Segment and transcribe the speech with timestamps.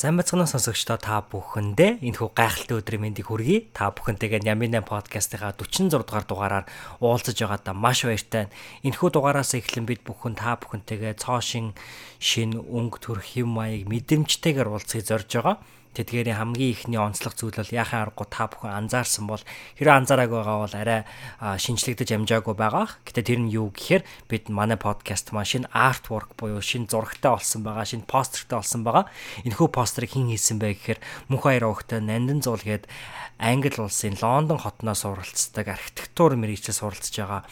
[0.00, 3.68] Сайн бацхан сонсогчдоо та бүхэндээ энэ хүү гайхалтай өдрийн мэндийг хүргэе.
[3.76, 6.66] Та бүхэнтэйгээ Няминан подкастынхаа 46 дугаар дугаараар
[7.04, 8.48] уулзаж байгаадаа маш баяртай.
[8.80, 11.76] Энэ хүү дугаараас эхлэн бид бүхэн та бүхэнтэйгээ цоошин
[12.16, 15.60] шин өнгө төрх хэм маяг мэдрэмжтэйгээр уулзахыг зорж байгаа.
[15.90, 19.42] Тэдгээрийн хамгийн ихний онцлог зүйл бол яхаа аргагүй та бүхэн анзаарсан бол
[19.74, 21.00] хэрэв анзаараагүй байгаа бол арай
[21.42, 22.86] шинжлэгдэж амжаагүй байгаа.
[23.02, 27.66] Гэтэ тэр нь юу гэхээр бид манай подкаст маань шинэ artwork буюу шинэ зурагтай болсон
[27.66, 29.10] байгаа, шинэ постертай болсон байгаа.
[29.42, 32.86] Энэхүү постерыг хэн хийсэн бэ гэхээр мөнх хоёр өвгтэй Нандин зуул гээд
[33.42, 37.42] Англи улсын Лондон хотноос суралцдаг архитектур мэрэгчлээ суралцж байгаа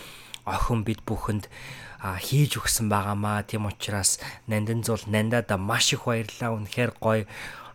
[0.47, 1.51] охин бид бүхэнд
[1.99, 3.43] хийж өгсөн байгаамаа.
[3.43, 6.55] Тийм учраас Нандин зуул Нандада маш их баярлалаа.
[6.55, 7.27] Үнэхээр гоё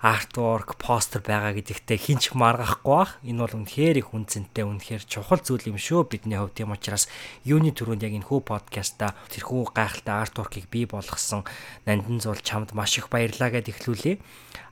[0.03, 3.23] artwork, постэр байгаа гэдэгтээ хинч маргахгүй бах.
[3.23, 6.59] Энэ бол үнэхээр их үнцэнтэй, үнэхээр чухал зүйл юм шүү бидний хувьд.
[6.59, 7.07] Тийм учраас
[7.47, 11.47] юуны түрүүнд яг энэ хүү подкаста тэрхүү гайхалтай artwork-ыг бий болгосон
[11.87, 14.19] Нандин зуул чамд маш их баярлалаа гэд эхлүүлье.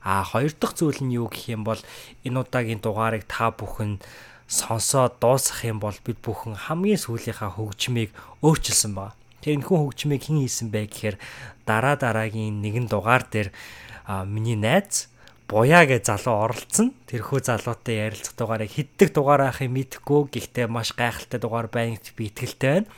[0.04, 1.80] А хоёр дахь зүйл нь юу гэх юм бол
[2.28, 4.04] энэ удаагийн дугаарыг та бүхэн
[4.52, 8.12] сонсоод дуусгах юм бол бид бүхэн хамгийн сүүлийнхаа хөгжмийг
[8.44, 9.16] өөрчилсөн байна.
[9.40, 11.16] Тэр энэ хүн хөгжмийг хэн хийсэн бэ гэхээр
[11.64, 13.48] дараа дараагийн нэгэн дугаар дээр
[14.28, 15.11] миний найз
[15.52, 16.96] буяа гэж залуу оролцсон.
[17.12, 20.32] Тэрхүү залуутай ярилцах дугаарыг хиддэг дугаар ахыг мэдхгүй.
[20.32, 22.88] Гэхдээ маш гайхалтай дугаар байна гэж би итгэлтэй байна.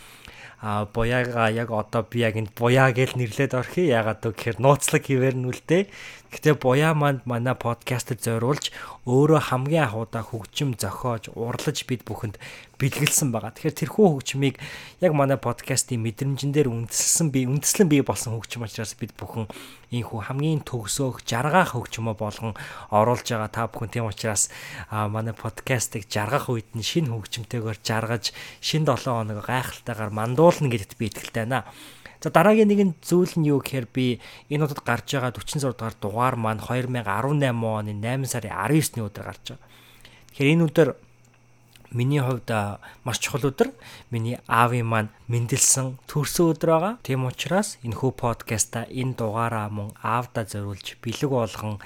[0.62, 3.90] А буяага яг одоо би яг энэ буяа гэж нэрлээд орхи.
[3.90, 5.90] Ягаад гэвэл нууцлаг хിവэр нь үлдээ.
[6.34, 8.74] Гэтэ буяа манд манай подкастд зориулж
[9.06, 12.42] өөрөө хамгийн анхудаа хөгжим зохиож урлаж бид бүхэнд
[12.74, 13.54] бэлгэлсэн байгаа.
[13.54, 14.58] Тэгэхээр тэрхүү хөгжмийг
[14.98, 19.46] яг манай подкастын мэдрэмжэн дээр үндэслэн би үндэслэн бий болсон хөгжим учраас бид бүхэн
[19.94, 22.58] ийхүү хамгийн төгсөөх жаргаах хөгжмөө болгон
[22.90, 24.50] оруулж байгаа та бүхэн тийм учраас
[24.90, 31.06] манай подкастыг жаргах үед нь шинэ хөгжмөнтэйгээр жаргаж шинэ 7 хоног гайхалтайгаар мандуулна гэдэгт би
[31.14, 31.62] итгэлтэй байна.
[32.24, 34.16] За дараагийн нэгэн зүйл нь юу гэхээр би
[34.48, 37.04] энэ удаад гарч байгаа 46 дугаар дугаар маань 2018
[37.52, 39.68] оны 8 сарын 19-ний өдөр гарч байгаа.
[40.32, 40.88] Тэгэхээр энэ өдөр
[41.92, 42.48] миний хувьд
[43.04, 43.76] маш чухал өдөр.
[44.08, 46.94] Миний аавын маань мэндэлсэн төрсөн өдөр байгаа.
[47.04, 51.76] Тийм учраас энэ хүү подкаста энэ дугаараа мөн аавда зориулж бэлэг болгон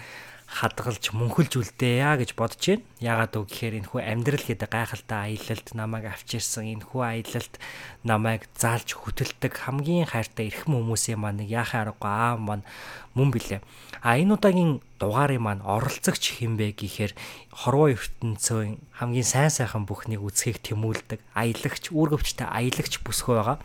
[0.48, 2.88] хадгалж мөнхөлж үлдээя гэж бодож байна.
[3.04, 7.54] Яагаад үг гэхээр энэ хүү амьдрал гэдэг гайхалтай аялалд намайг авчирсан энэ хүү аялалд
[8.00, 12.64] намайг заалж хөтэлдэг хамгийн хайртай эрхэм хүмүүсийн маань яхаа аргагүй аав маань
[13.12, 13.60] мөн билээ.
[14.00, 17.12] А энэ удаагийн дугаарын маань оролцогч хинбэ гэхээр
[17.52, 23.60] хорвоо ертөнцийн хамгийн сайн сайхан бүхнийг үзхийг тэмүүлдэг аялагч үүргэвчтэй аялагч бүсгүй байгаа.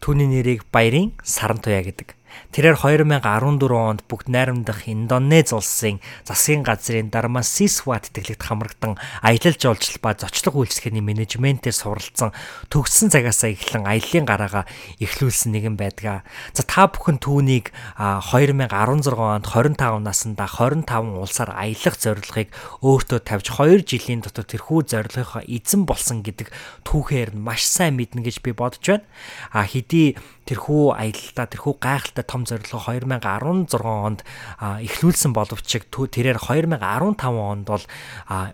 [0.00, 2.16] Түүний нэрийг Баярын Саран туяа гэдэг.
[2.56, 3.20] Тэрээр 2014
[3.76, 11.04] онд бүгд найрамдах Индонез улсын засгийн газрын Дармасисват тэтгэлэгт хамрагдан аялал жуулчлал ба зочлог үйлчлэгээний
[11.04, 12.32] менежментээр суралцсан
[12.72, 14.62] төгссөн цагаасаа эхлэн аяллаа гараага
[15.04, 16.24] эхлүүлсэн нэгэн байдаг.
[16.56, 22.48] За та бүхэн түүнийг 2016 онд 25 наснда 25 улсаар аялах зорилгыг
[22.80, 26.48] өөртөө тавьж 2 жилийн дотор тэрхүү зорилгынхоо эзэн болсон гэдэг
[26.88, 29.04] түүхээр маш сайн мэднэ гэж би бодож байна.
[29.52, 34.22] А хэдий тэрхүү аялалтаа тэрхүү гайхалтай том зорилго 2016 онд
[34.62, 37.84] эхлүүлсэн боловч тэрээр 2015 онд бол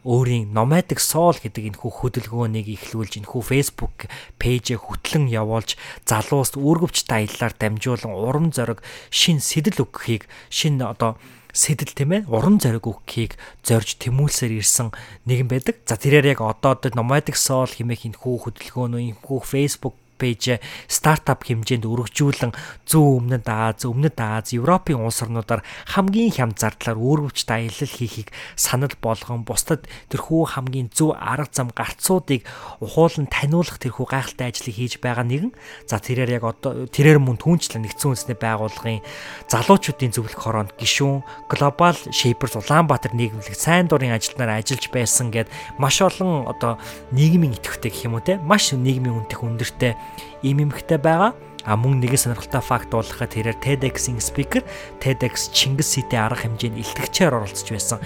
[0.03, 4.09] өөрийн Nomadic Soul гэдэг энэхүү хөдөлгөөнийг эхлүүлж энэхүү Facebook
[4.41, 5.77] пэйжээ хөтлөн явуулж
[6.09, 8.81] залуус үүргэвчтэй аяллаар дамжуулан урам зориг
[9.13, 11.21] шин сэтэл өгөхийг шин одоо
[11.53, 14.89] сэтэл тийм ээ уран зориг өгөхийг зорж тэмүүлсээр ирсэн
[15.29, 15.85] нэгэн байдаг.
[15.85, 22.55] За тэрээр яг одоо Nomadic Soul хэмээх энэхүү хөдөлгөөнөө энэхүү Facebook пэйж стартап хэмжээнд өргөжүүлэн
[22.87, 28.95] зүүн өмнөд Аз, өмнөд Аз, Европын улс орнуудаар хамгийн хямд зардлаар өөрөвчт аялал хийхийг санал
[29.03, 32.47] болгон бусдад тэрхүү хамгийн зөв арга зам гарцуудыг
[32.79, 35.53] ухуулан таниулах тэрхүү гайхалтай ажлыг хийж байгаа нэгэн.
[35.89, 39.03] За тэрээр яг одоо тэрээр мөн түнчлэн нэгдсэн үндэсний байгууллагын
[39.49, 45.49] залуучуудын зөвлөх хороонд гишүүн Global Shapers Улаанбаатар нийгэмлэг сайн дурын ажилтнаар ажиллаж байсан гэд
[45.79, 46.79] маш олон одоо
[47.11, 49.97] нийгмийн идэвхтэй гэх юм уу те маш нийгмийн үнэлэх өндөртэй
[50.43, 51.35] ийм эмхтэй байгаа.
[51.63, 54.67] А мөн нэгэн сонирхолтой факт болгоход тэрээр TEDx-ийн спикер
[54.99, 57.99] TEDx Чингис Сэтэ арга хэмжээнд илтгэгчээр оролцож байсан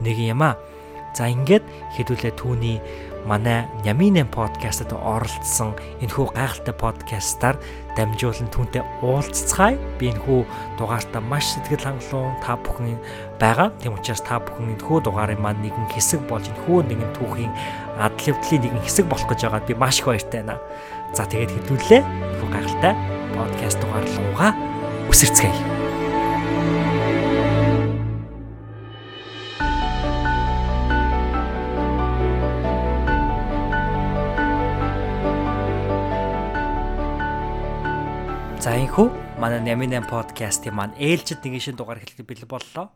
[0.00, 0.56] нэг юм аа.
[1.12, 1.60] За ингээд
[1.92, 2.80] хэдүүлээ түүний
[3.28, 7.56] манай Няминэн подкастт оролцсон энэхүү гайхалтай подкастаар
[7.96, 9.76] дамжуулан түүнтэй уулзцгаая.
[10.00, 10.40] Би энэхүү
[10.80, 12.96] дугаартаа маш сэтгэл хангалуун та бүхэн
[13.36, 13.70] байгаа.
[13.84, 17.52] Тийм учраас та бүхэн энэхүү дугаарын маань нэгэн хэсэг болж энэхүү нэгэн түүхийн
[18.00, 20.56] адал явдлын нэгэн хэсэг болох гэж байгаад би маш их баяртай байна.
[21.12, 22.00] За тэгээд хэдүүлээ.
[22.00, 22.94] Энэхүү гайхалтай
[23.36, 24.52] подкаст дугаар руугаа
[25.12, 25.60] үсэрцгээе.
[38.64, 42.88] За энхүү манай Няминэн подкастын маань ээлжид нэгэн шин дугаар хэлэх бэлэн боллоо.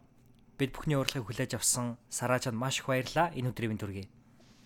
[0.57, 3.29] Бид бүхний урилгыг хүлээж авсан Сараачанд маш их баярлалаа.
[3.37, 4.09] Энэ өдрийн төргий.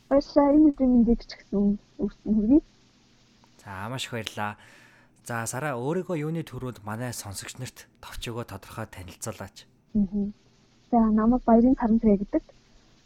[0.06, 0.55] Баярлалаа.
[0.55, 2.62] Энэ өдрийн мэндийг ч гэсэн өрсөн хүргэе.
[3.60, 4.56] За маш их баярлалаа.
[5.28, 9.56] За Сара өөрийгөө юуны төрөнд манай сонсогч нарт товч өгөө тодорхой танилцуулаач.
[9.94, 10.24] Аа.
[10.90, 12.44] За намайг Баярын Сарантрэ гэдэг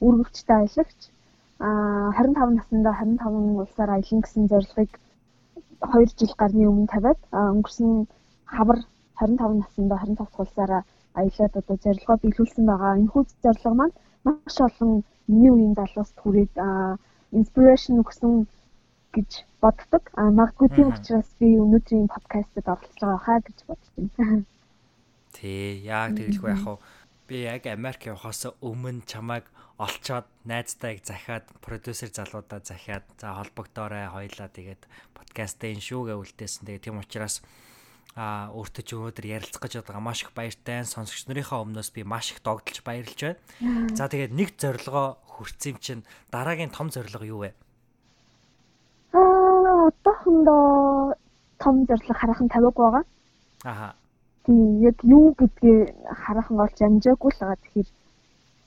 [0.00, 1.00] үүргэвчтэй аялагч.
[1.58, 4.92] Аа 25 наснда 25 улсаар аялна гэсэн зорилгыг
[5.82, 8.06] 2 жил гарны өмнө тавиад өнгөрсөн
[8.46, 8.78] хавар
[9.18, 10.82] 25 наснда 25 дахь улсаараа
[11.18, 12.98] аялаад одоо зорилгоо биелүүлсэн байгаа.
[13.00, 16.54] Энэхүү зорилго маань маш олон new үеийн залуусд хүрээд
[17.38, 18.46] inspiration өгсөн
[19.14, 19.31] гэж
[19.62, 20.11] боддог.
[20.19, 24.44] А магадгүй тийм учраас би өнөөдрийн подкастт оролцож байгаа хаа гэж бодсон.
[25.37, 26.78] Тий, яг тэгэлгүй яг хав
[27.28, 34.49] би яг Америк явахаас өмнө чамайг олцоод найзтайг захиад продюсер залуудаа захиад за холбогдоорой хоёлаа
[34.52, 34.82] тэгээд
[35.17, 36.69] подкастаа энэ шүүгээ үлдээсэн.
[36.69, 37.40] Тэгээд тийм учраас
[38.14, 42.31] а өөртөө ч өнөөдөр ярилцах гэж байгаа маш их баяртай сонсогч нарынхаа өмнөөс би маш
[42.31, 43.90] их догдолж баярлж байна.
[43.99, 47.58] За тэгээд нэг зорилгоо хүрсэн чинь дараагийн том зорилго юу вэ?
[49.88, 51.14] Одоохондоо
[51.58, 53.04] том зорилго хараахан тавиаг байгаа.
[53.64, 53.88] Аха.
[54.44, 55.92] Тийм яг юу гэдгийг
[56.25, 57.58] хараахан олж амжаагүй л байгаа.
[57.62, 57.88] Тэгэхээр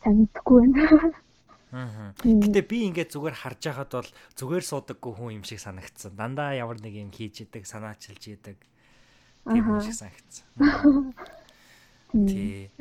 [0.03, 1.13] санагдахгүй байна.
[1.71, 2.13] Аа.
[2.23, 4.09] Гэтэ би ингээд зүгээр харж байхад бол
[4.39, 6.15] зүгээр суудаггүй хүн юм шиг санагдсан.
[6.15, 8.57] Дандаа ямар нэг юм хийж идэг, санаачилж идэг.
[9.51, 10.47] Тийм юм шиг санагдсан.
[12.13, 12.71] Тий.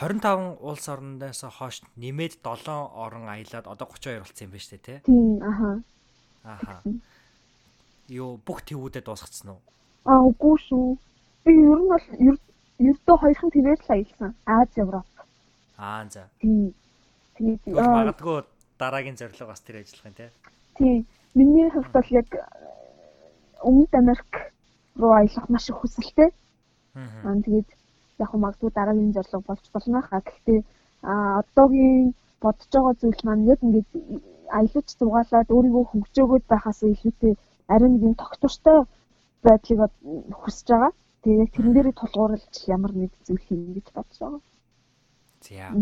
[0.00, 4.86] 25 улс орноос хойш нэмээд 7 орон аялаад одоо 32 болсон юм байна шүү дээ,
[4.86, 4.98] тий?
[5.04, 5.70] Тийм, аха.
[6.44, 6.82] Аха.
[8.08, 9.60] Юу бүх твүүдэд дуусгацсан уу?
[10.08, 10.96] Аа, үгүй шүү.
[11.44, 12.04] Би ер нь бол
[12.78, 14.34] ердөө хоёрхан твээд л аялсан.
[14.46, 15.08] Аз, Европ.
[15.76, 16.28] Аа за.
[16.40, 16.74] Тийм.
[17.36, 18.42] Тэгээд магадгүй
[18.78, 20.30] дараагийн зорилго бас тэр ажиллах юм тий.
[20.78, 21.06] Тийм.
[21.34, 22.42] Миний хувьд бол яг э,
[23.62, 24.54] Өмнөд Америк
[24.96, 26.30] руу аялах маш их хүсэлтэй.
[26.94, 27.68] Аа тэгээд
[28.18, 30.22] яг магадгүй дараагийн зорилго болж болно хаа.
[30.22, 30.64] Гэхдээ
[31.02, 33.90] одоогийн бодож байгаа зүйл маань яг ингээд
[34.50, 37.34] аялаж зугаалаад өөрийгөө хөгжөөгöd байхаас илүүтэй
[37.68, 38.78] ариун нэг тогтвортой
[39.44, 39.92] байдлыг
[40.32, 40.92] хүсэж байгаа.
[41.22, 44.42] Тэгээд тэрэн дээрээ тулгуурлаж ямар нэг зүйл хийнэ гэж бодож байгаа.
[45.42, 45.72] За.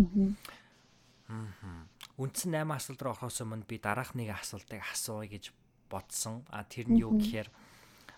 [1.28, 1.86] Аа.
[2.16, 5.52] Үндсэн 8 асуулт руу орохоос өмнө би дараах нэг асуултыг асууя гэж
[5.90, 6.46] бодсон.
[6.48, 7.48] А тэр нь юу гэхээр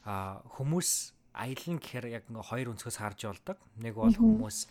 [0.05, 0.91] а хүмүүс
[1.35, 3.59] аялна гэхээр яг ингээ хоёр өнцгөөс харж болдог.
[3.81, 4.69] Нэг бол хүмүүс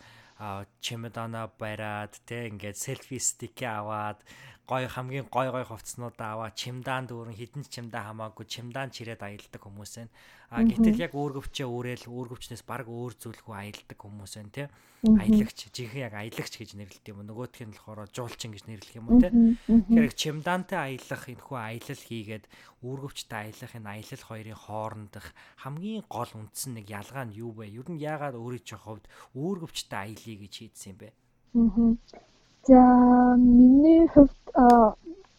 [0.80, 4.22] чемодана бариад те ингээд селфи стик аваад
[4.68, 9.92] гой хамгийн гой гой хувцснуудаа аваад чемдаан дүүрэн хідэн чемдаа хамаагүй чемдаан чирээд аялдаг хүмүүс
[9.96, 10.12] байна.
[10.52, 14.64] А гэтэл яг өөргөвчөө өөрөөл өөргөвчнээс баг өөр зүйлгүй аялдаг хүмүүс байна те.
[15.08, 17.24] Аялагч жинхэнэ яг аялагч гэж нэрлэдэг юм.
[17.24, 19.32] Нөгөөх нь болохоор жуулчин гэж нэрлэх юм уу те.
[19.32, 22.44] Тэгэхээр чемдаантай аялах энэхүү аялал хийгээд
[22.84, 25.26] өөргөвчтэй аялах энэ аялал хоёрын хоорондох
[25.64, 27.72] хамгийн гол үндсэн нэг ялгаа нь юу вэ?
[27.72, 31.08] Ер нь яагаад өөрийн чинь хувьд өөргөвчтэй аялье гэж хийдсэн юм бэ?
[31.56, 34.42] Аа За миний хувьд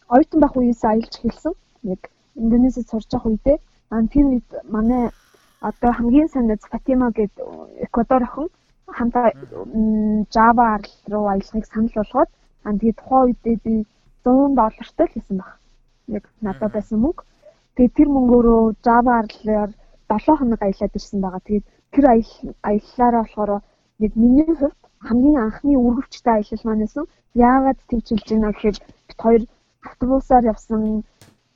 [0.08, 1.54] оюутан байх үеэс аялж эхэлсэн.
[1.82, 3.58] Яг Индонезид сурч байх үедээ
[3.90, 5.10] аа тэр үед манай
[5.60, 7.34] одоо хамгийн санаад Фатима гээд
[7.86, 8.48] Эквадор охин
[8.86, 9.26] хамтаа
[10.34, 12.30] Java арал руу аялахыг санал болгоод
[12.64, 13.74] аа тэгээд тухайн үедээ би
[14.24, 15.50] 100 доллартай л хийсэн баг.
[16.08, 17.24] Яг надад байсан мөнгө.
[17.74, 19.70] Тэгээд тэр мөнгөөрөө Java аралаар
[20.08, 21.42] 7 хоног аялаад ирсэн байгаа.
[21.46, 22.04] Тэгээд тэр
[22.68, 23.62] аяллаараа болохоор
[24.06, 27.04] яг миний хувьд хамгийн анхны үргэлжтэй аялал маань байсан.
[27.34, 28.76] Яагаад тэгжилж байна гэхээр
[29.08, 29.42] бид хоёр
[29.88, 30.82] автобусаар явсан,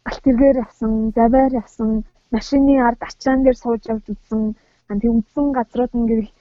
[0.07, 1.91] галт тэргээр явсан, заваар явсан,
[2.35, 4.43] машины ард ачаан дээр сууж явж үзсэн.
[4.89, 6.33] Тэг үзсэн газрууд нь гэрэл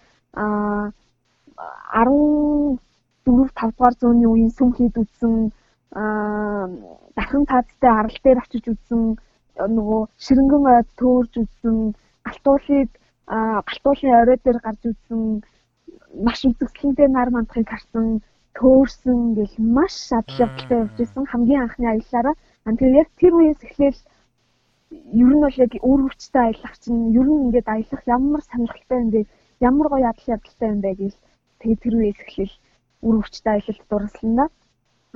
[0.43, 0.43] а
[1.93, 2.79] 14
[3.25, 5.33] 5 дугаар зууны үеийн сүм хийд үзсэн
[5.95, 6.67] а
[7.15, 9.01] дахин таадтай арал дээр очиж үзсэн
[9.77, 11.77] нөгөө ширэнгэн ойд төөрж үзсэн
[12.25, 12.89] галтуулыг
[13.67, 15.21] галтуулын орой дээр гарч үзсэн
[16.25, 18.07] маш үзэсгэлэнтэй нар мандахыг харсан
[18.57, 22.35] төөрсөн гэл маш шатлал явдалтай явж исэн хамгийн анхны аяллаараа.
[22.65, 24.01] Тэгээ яг тэр үеэс эхлээл
[25.21, 29.09] ер нь бол яг өөр хүчтэй аялах чинь ер нь ингээд аялах ямар сонирхолтой юм
[29.13, 29.21] бэ?
[29.69, 31.13] Ямар гоё ядал ядалтай юм бэ гэж
[31.59, 32.55] тэгээ тэр үеэс эхлээл
[33.05, 34.45] өөр хүчтэй аялалд дурласан да.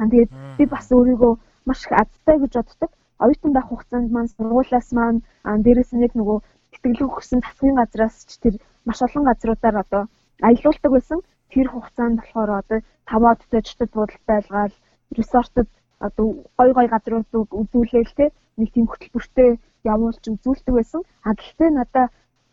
[0.01, 1.34] Тэгээд би бас өөрийгөө
[1.67, 2.91] маш их азтай гэж боддог.
[3.24, 5.19] Оюутан байх хугацаанд маань сургуулиас маань
[5.63, 6.38] дээрээс нь яг нөгөө
[6.74, 8.55] тэтгэлэг өгсөн засгийн газраас ч тэр
[8.88, 10.03] маш олон газруудаар одоо
[10.41, 11.20] аялуулдаг байсан.
[11.50, 12.79] Тэр хугацаанд болохоор одоо
[13.10, 14.75] таваад төжтөд буудалтай айлгаал
[15.17, 18.25] ресортод одоо гой гой газруудыг үзүүлээл те
[18.58, 21.01] нэг тийм хөтөлбөртэй явуулж үзүүлдэг байсан.
[21.24, 22.06] А гэхдээ надаа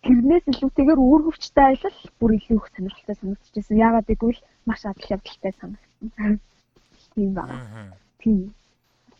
[0.04, 3.82] тэрнээс илүүтэйгээр үүргэвчтэй аялал бүр илүү их сонирхолтой санагдчихсэн.
[3.86, 6.40] Яагаад гэвэл маш адал явдалтай санагдсан.
[7.14, 7.92] Тийм байна.
[8.20, 8.54] Тийм.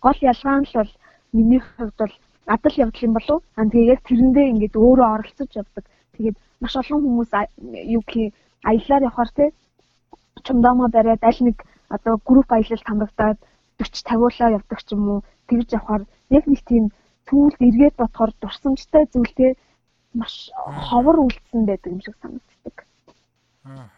[0.00, 0.92] Гол ялгаа нь бол
[1.32, 2.14] миний хувьд бол
[2.46, 3.40] адал явдал юм болов.
[3.56, 5.84] Аа тэгээ яг тэрэндээ ингээд өөрөө оролцож явдаг.
[6.16, 7.30] Тэгээд маш олон хүмүүс
[7.96, 8.34] юу гэх
[8.70, 9.44] аяллаар явахаар те
[10.46, 13.38] чумдаамаа бариад аль нэг одоо групп аялал хамрагдаад
[13.78, 16.84] 40 50уулаа явдаг ч юм уу тэгж явахаар яг нэг тийм
[17.28, 19.56] түүлд эргээд бодохоор дурсамжтай зүйлтэй
[20.14, 20.50] маш
[20.88, 22.76] ховор үлдсэн байдаг юм шиг санагддаг.
[23.64, 23.88] Аа.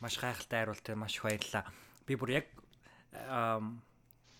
[0.00, 1.64] Маш гайхалтай хариулт маш их баярлалаа.
[2.06, 2.46] Би бүр яг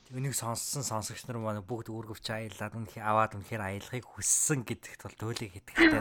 [0.09, 5.17] Энийг сонссон сонсогч нар маань бүгд үүргэвч аялаад үнэхээр аваад үнэхээр аялахыг хүссэн гэдэгт бол
[5.21, 6.01] туйлыг хэтгэвтэй.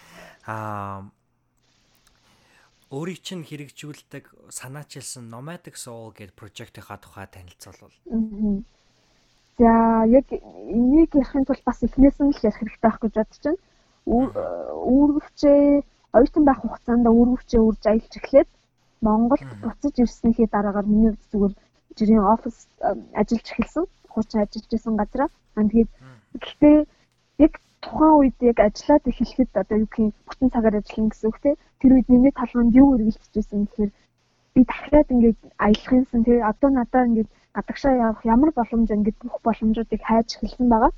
[0.48, 1.04] Аа
[2.92, 7.96] өөрийг чинь хэрэгжүүлдэг санаачилсан Nomadic Soul гэдэг прожектынхаа тухай танилцуулбал.
[9.56, 13.60] За яг энийг ярихын тулд бас эхнээс нь л ярих хэрэгтэй байх гэж бодож байна.
[14.04, 15.60] Үүргэвчээ
[16.12, 18.50] оюутан байх хугацаанд үүргэвчээ үрж аялж эхлээд
[19.00, 21.54] Монголд буцаж ирснийхээ дараагаар миний зүгээр
[21.96, 22.68] жирийн офис
[23.16, 23.84] ажиллаж эхэлсэн.
[24.12, 25.28] Хуучин ажиллаж исэн газараа.
[25.56, 25.90] Аа тэгээд
[26.44, 26.76] гэхдээ
[27.44, 31.38] яг тухайн үед яг ажиллаад эхлэхэд одоо юу гэх юм бүтэн цагаар ажиллана гэсэн үг
[31.42, 31.50] те.
[31.80, 33.90] Тэр үед миний толгойд юу үргэлжлэжсэн гэхээр
[34.54, 36.32] би дахиад ингээд аялах юмсан те.
[36.50, 40.92] Одоо надаа ингээд гадагшаа явах ямар боломж ингээд бүх боломжуудыг хайж эхэлсэн байгаа.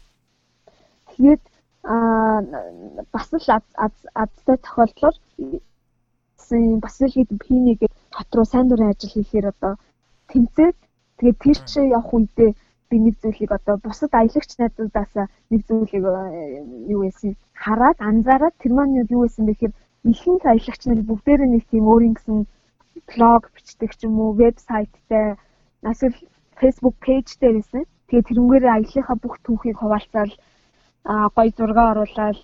[1.10, 1.42] Тэгээд
[1.84, 2.40] аа
[3.12, 3.48] бас л
[4.24, 5.16] азтай тохиолдлоор
[6.84, 7.80] бас л хэд пинийг
[8.16, 9.72] хот руу сайн дурын ажил хийхээр одоо
[10.30, 10.76] тэмцээд
[11.18, 12.50] тэгээд тэр чинь явах үедээ
[12.90, 15.12] би нэг зүйлийг одоо бусад аялагч найзуудаас
[15.50, 16.04] нэг зүйлийг
[16.94, 19.72] юу байсан хараад анзаараад тэр маань юу байсан бэхээр
[20.12, 22.38] ихэнх аялагч нар бүгдээрээ нэг тийм өөрийн гэсэн
[23.08, 25.26] блог бичдэг ч юм уу вебсайттай
[25.90, 26.18] эсвэл
[26.60, 27.82] фейсбુક пэйжтэй байсан.
[28.08, 30.32] Тэгээд тэрнгээрээ аяллахаа бүх түүхийг хуваалцаал
[31.04, 32.38] а гой зураг оруулаад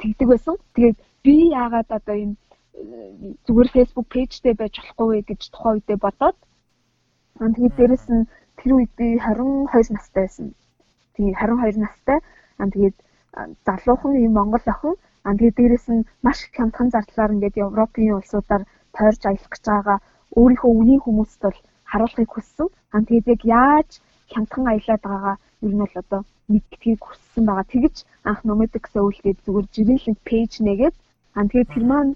[0.00, 0.56] тэгдэг байсан.
[0.74, 2.36] Тэгээд би яагаад одоо энэ
[3.46, 6.36] зүгээр фейсбુક пэйжтэй байж болохгүй вэ гэж тухайн үедээ бодоод
[7.40, 8.28] Аа тэгээд дээрэс нь
[8.60, 10.46] тэр үед би 22 настай байсан.
[11.16, 12.18] Тэгээ 22 настай.
[12.60, 12.96] Аа тэгээд
[13.66, 14.94] залуухан юм Монгол охин.
[15.24, 18.62] Аа тэгээд дээрэс нь маш хямдхан зардлаар ингээд Европын улсуудаар
[18.96, 19.98] тойрч аялах гэж байгаа
[20.36, 21.58] өөрийнхөө үеийн хүмүүст бол
[21.90, 22.68] харуулахыг хүссэн.
[22.92, 23.90] Аа тэгээд яг яаж
[24.32, 26.20] хямдхан аялаад байгаагаа ер нь бол одоо
[26.52, 27.66] мэдгэдгийг хүссэн байгаа.
[27.72, 27.96] Тэгэж
[28.28, 30.96] анх номедик сөүлгээд зүгээр жирийн пэйж нэгээд
[31.36, 32.12] аа тэгээд тэр маань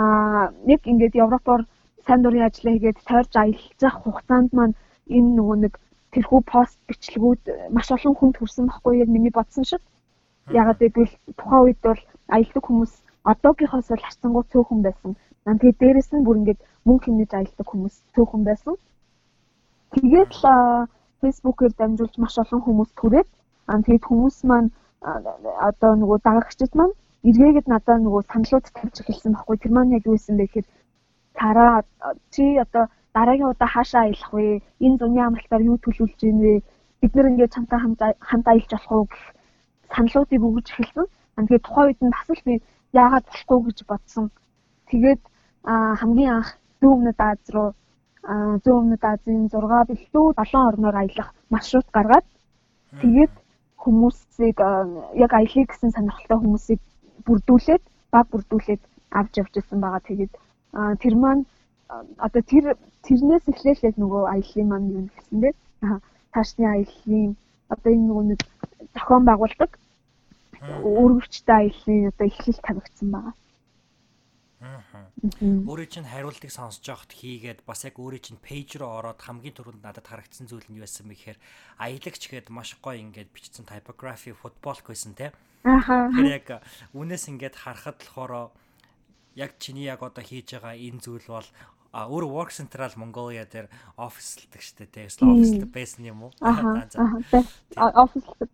[0.00, 1.62] аа яг ингээд Европоор
[2.06, 4.74] сайн дурын ажлаа хийгээд тойрж аялах хугацаанд маань
[5.16, 5.74] энэ нөгөө нэг
[6.16, 7.42] тэрхүү пост бичлэгүүд
[7.76, 9.82] маш олон хүнд хүрсэн байхгүй яг миний бодсон шиг.
[10.48, 12.00] Ягаад гэвэл тухайн үед бол
[12.34, 12.92] аялдаг хүмүүс
[13.30, 15.12] одоогийнхоос бол харцангуй цөөхөн байсан.
[15.44, 18.74] Тэгээд дээрэс нь бүр ингээд мөнгө хэмнэж аялдаг хүмүүс цөөхөн байсан.
[19.94, 20.44] Тэгээд л
[21.20, 23.28] фэйсбүүкээр дамжуулж маш олон хүмүүс түрээд
[23.70, 24.70] аа тэгээд хүмүүс маань
[25.68, 26.94] одоо нөгөө дагагчид маань
[27.28, 30.66] эргээгээд надад нөгөө саналууд тавьж эхэлсэн байхгүй тэр маань яг юу байсан бэ гэхээр
[31.38, 31.74] тараа
[32.32, 32.84] чи одоо
[33.16, 34.60] дараагийн удаа хаашаа аялах вэ?
[34.84, 36.54] Энэ зуны амралтаар юу төлөвлөж байна вэ?
[37.00, 37.78] Бид нэр ингээд чамтай
[38.28, 39.24] хамт аялж болох уу гэх
[39.94, 41.06] саналуудыг өгж эхэлсэн.
[41.36, 42.54] Тэгээд тухайн үед нь бас л би
[42.92, 44.26] яагаад болохгүй гэж бодсон.
[44.90, 45.20] Тэгээд
[46.00, 47.68] хамгийн анх зүүн өмнөд Аз руу
[48.64, 52.26] зүүн өмнөд Азийн 6 бэлтүү 7 орноор аялах маршрут гаргаад
[53.02, 53.34] тэгээд
[53.82, 54.58] хүмүүсийг
[55.24, 56.80] яг аялыг гэсэн сонирхолтой хүмүүсийг
[57.26, 58.82] бүрдүүлээд баг бүрдүүлээд
[59.18, 60.02] авч явж ирсэн байгаа.
[60.08, 60.32] Тэгээд
[61.02, 61.44] тэр маань
[61.88, 62.64] одоо тэр
[63.06, 65.50] тэрнээс эхлээл яг нөгөө аяллаа маань юу гэсэн бэ?
[66.34, 67.24] Таашны аяллаа
[67.70, 68.40] одоо энэ нөгөө нэг
[68.94, 69.70] зохион байгуулдаг
[70.66, 73.34] өргөвчтэй аяллаа одоо эхлэл тавигдсан байгаа.
[74.56, 79.84] Өөрөө чинь хариултыг сонсож байхад хийгээд бас яг өөрөө чинь пэйж руу ороод хамгийн түрүүнд
[79.84, 81.38] надад харагдсан зүйл нь юу байсан бэ гэхээр
[81.76, 85.36] аялагч гээд маш гоё ингээд бичсэн typography футболк байсан те.
[85.62, 86.08] Аха.
[86.08, 86.46] Тэр яг
[86.96, 88.50] үнээс ингээд харахад болохоор
[89.36, 91.48] яг чиний яг одоо хийж байгаа энэ зүйл бол
[91.96, 96.32] а өөр work central Mongolia дээр офислдаг штэ те офислдаг байсан юм уу?
[96.44, 96.84] Аа.
[98.04, 98.52] Офислдаг.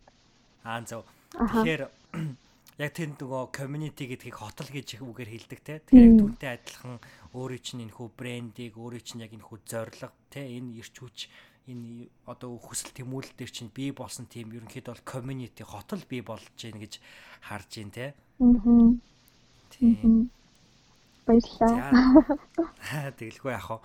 [0.63, 1.03] Аа зөв.
[1.35, 1.83] Тэгэхээр
[2.87, 5.83] яг тэнд нөгөө community гэдгийг хотол гэж үгээр хэлдэг те.
[5.83, 7.03] Тэгэхээр түүнтэй адилхан
[7.35, 11.27] өөрийн чинь энэ хүү брендийг, өөрийн чинь яг энэ хүү зорилго те энэ ирч хүч
[11.67, 16.47] энэ одоо хүсэл тэмүүлэл дээр чинь бий болсон тийм ерөнхийдөө бол community хотол бий болж
[16.55, 17.03] гин гэж
[17.43, 18.15] харж гин те.
[18.39, 18.95] Аа.
[19.75, 20.31] Тийм.
[21.27, 23.13] Баярлалаа.
[23.19, 23.79] Тэгэлгүй яах вэ?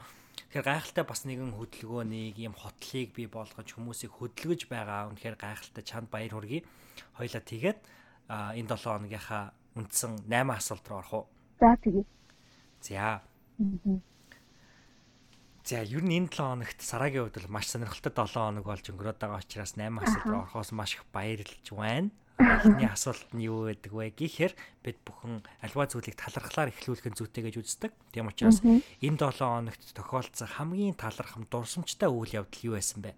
[0.48, 5.12] Тэгэхээр гайхалтай бас нэгэн хөдөлгөөнийг ийм хотлыг бий болгож хүмүүсийг хөдөлгөж байгаа.
[5.12, 6.66] Үнэхээр гайхалтай чанд баяр хүргэе.
[7.20, 7.80] Хоёлаа тэгээд
[8.32, 11.26] энэ 7 хоногийнхаа үндсэн 8 асуулт руу орох уу?
[11.60, 12.04] За тэгье.
[12.82, 13.22] За.
[15.68, 19.20] За ер нь энэ 7 хоногт сарагийн хувьд бол маш сонирхолтой 7 хоног болж өнгөрөөд
[19.20, 22.10] байгаа учраас 8 асуулт руу орохоос маш их баярлж байна.
[22.38, 24.54] Эхний асуулт нь юу байдаг вэ гэхээр
[24.86, 27.92] бид бүхэн альва зүйлийг талархлаар эхлүүлэх нь зүйтэй гэж үздэг.
[28.14, 33.18] Тийм учраас энэ 7 хоногт тохиолдсон хамгийн талархам дурсамжтай үйл явдал юу байсан бэ?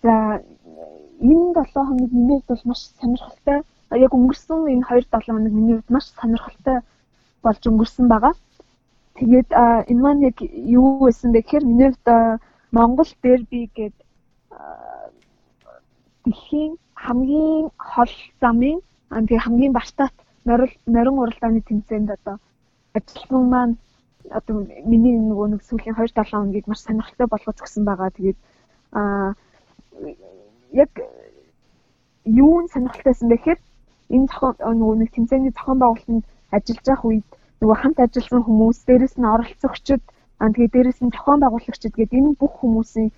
[0.00, 0.40] За
[1.20, 3.60] энэ 7 хоног миний хувьд бол маш сонирхолтой.
[3.92, 6.80] Яг өнгөрсөн энэ 2 7 хоног миний хувьд маш сонирхолтой
[7.44, 8.32] болж өнгөрсөн байгаа.
[9.20, 12.40] Тэгээд энэ маань яг юу байсан бэ гэхээр миний хувьд
[12.72, 13.92] Монгол дерби гэдэг
[16.24, 16.72] дэлхийн
[17.04, 18.78] хамгийн хол замын
[19.10, 20.14] тэгээ хамгийн бартаат
[20.44, 22.36] норин уралдааны тэмцээнд одоо
[22.96, 23.74] ажилтнууд маань
[24.38, 24.56] одоо
[24.90, 28.10] миний нөгөө нэг сүүлийн 2 7 хоногийг маш сонирхолтой болгож өгсөн байгаа.
[28.16, 28.38] Тэгээд
[28.98, 29.34] аа
[30.72, 30.90] яг
[32.24, 33.60] юу нь сонирхолтойсэн бэ гэхээр
[34.14, 36.24] энэ зохион нөгөө нэг тэмцээний зохион байгуулалтанд
[36.56, 37.26] ажиллаж байх үед
[37.60, 40.02] нөгөө хамт ажилласан хүмүүс, дээрэс нь оролцогчид,
[40.40, 43.10] аа тэгээ дээрэс нь зохион байгуулагчид гэдэг энэ бүх хүмүүсийн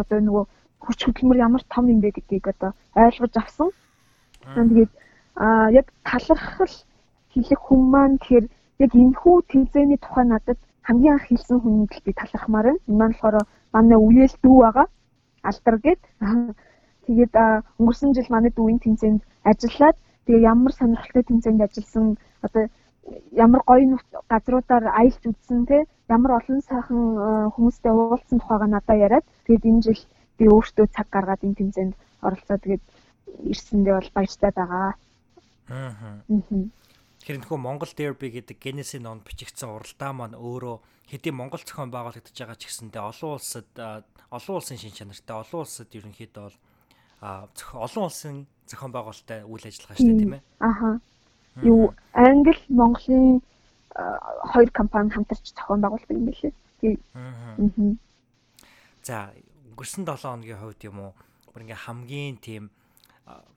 [0.00, 0.44] одоо нөгөө
[0.86, 3.68] хүч хөдөлмөр ямар том юм бэ гэдгийг одоо ойлгож авсан.
[4.54, 4.92] Тэгээд
[5.36, 6.74] аа яг талархал
[7.32, 8.46] хэлэх хүн маань тэгэхээр
[8.84, 12.84] яг энэхүү тэмцээний тухай надад хамгийн анх хэлсэн хүнд л би талархмаар байна.
[12.88, 13.36] Энэ маань болохоор
[13.72, 14.86] манай үеэл дүү байгаа.
[15.48, 16.02] Алдар гээд.
[17.06, 17.34] Тэгээд
[17.80, 22.64] өнгөрсөн жил манай дүүийн тэмцээнд ажиллаад тэгээ ямар сонирхолтой тэмцээнд ажилласан одоо
[23.44, 23.98] ямар гоё
[24.32, 27.00] газруудаар аялж үзсэн те ямар олон сайхан
[27.54, 30.00] хүмүүстэй уулзсан тухайга надад яриад тэгээд энэ жил
[30.38, 32.84] би өөртөө цаг гаргаад энэ тэмцээнд оролцоод тэгээд
[33.50, 34.92] ирсэндээ бол баяртай байгаа.
[35.68, 36.16] Аа.
[37.24, 40.76] Тэгэхээр нөхөө Монгол Derby гэдэг Genesis нонд бичигдсэн уралдаа маань өөрөө
[41.08, 43.68] хэдийн Монгол зохион байгуулагдаж байгаа ч гэсэндээ олон улсад
[44.28, 46.58] олон улсын шин чанартай олон улсад ерөнхийдөө бол
[47.80, 48.36] олон улсын
[48.68, 50.42] зохион байгуулалттай үйл ажиллагаа шүү дээ тийм ээ.
[50.60, 50.90] Аха.
[51.64, 53.40] Юу Англи Монголын
[54.52, 56.52] хоёр компани хамтарч зохион байгуулдаг юм билээ.
[56.80, 57.98] Тийм.
[59.02, 59.32] За
[59.74, 61.12] өнгөрсөн 7 хоногийн хувьд юм уу?
[61.50, 62.70] Бүр ингээ хамгийн тийм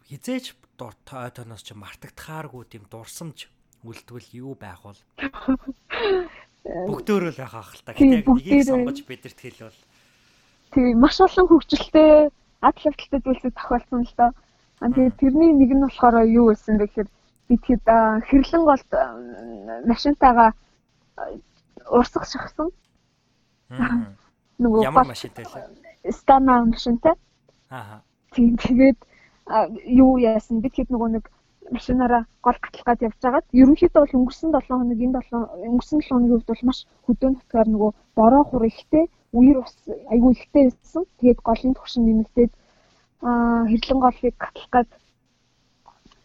[0.10, 3.46] хизээч тоотоноос ч мартагдахааргүй тийм дурсамж
[3.86, 4.98] үлдвэл юу байх бол?
[6.66, 9.80] Бүгдөөрөө л байх ах л та гэдэг нэгийг сонгож бидэрт хэлвэл
[10.74, 12.34] тийм маш олон хөвгчлөлтэй
[12.66, 14.32] адал хөвгөлтэй зүйлсүүд тохиолдсон л доо.
[14.82, 17.10] Аа тэгээд тэрний нэг нь болохоор юу байсан бэ гэхээр
[17.48, 18.90] бид хэрлэн голд
[19.86, 20.50] машинтайгаа
[21.94, 22.70] урсгах шахсан.
[24.58, 25.87] Нөгөө ямар машинтай лээ?
[26.12, 27.14] Стана машинтай.
[27.70, 28.02] Аа.
[28.34, 28.98] Тэгээд
[29.86, 31.26] юу яасан бид хэд нөгөө нэг
[31.72, 36.34] машинаараа гол гатлахад явж байгаад ерөнхийдөө бол өнгөрсөн 7 хоног энэ 7 өнгөрсөн 7 хоногийн
[36.36, 39.76] хувьд бол маш хөдөөн нутгаар нөгөө бороо хур ихтэй үер ус
[40.14, 41.04] айгүй ихтэй байсан.
[41.20, 42.52] Тэгээд голын төвшин нэмэгдээд
[43.22, 44.88] аа хэрлэн голыг гатлах гад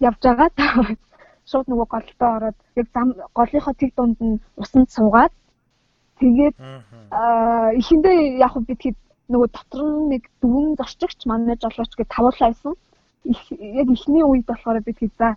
[0.08, 0.54] явж байгаад
[1.50, 5.32] шууд нөгөө голдоо ороод яг зам голынхоо тэг дунд нь усанд суугаад
[6.20, 6.56] тэгээд
[7.10, 8.98] аа эхэндээ яг бид хэд
[9.30, 12.74] нөгөө дотор нь нэг дүүн зорчигч манай жолооч гэж тавуулаа байсан.
[13.80, 15.37] Яг ихний үед болохоор бид за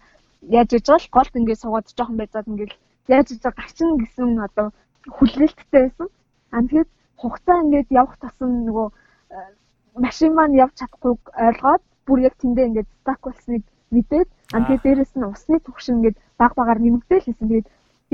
[0.58, 2.74] яаж иж байгаа л голд ингээд суугаад жоохон байцаад ингээд
[3.08, 4.67] яаж иж гарчин гэсэн одоо
[5.17, 6.08] хүлээлттэй байсан.
[6.52, 6.89] Аа тэгээд
[7.21, 9.38] хугацаа ингээд явах тасан нөгөө э,
[10.06, 11.13] машин маань явж чадахгүй
[11.48, 16.17] ойлгоод бүр яг тэндээ ингээд стак болсныг мэдээд аа тэгээд дээрэс нь усны түвшин ингээд
[16.41, 17.48] баг багаар нэмэгдээл хийсэн.
[17.50, 17.67] Тэгээд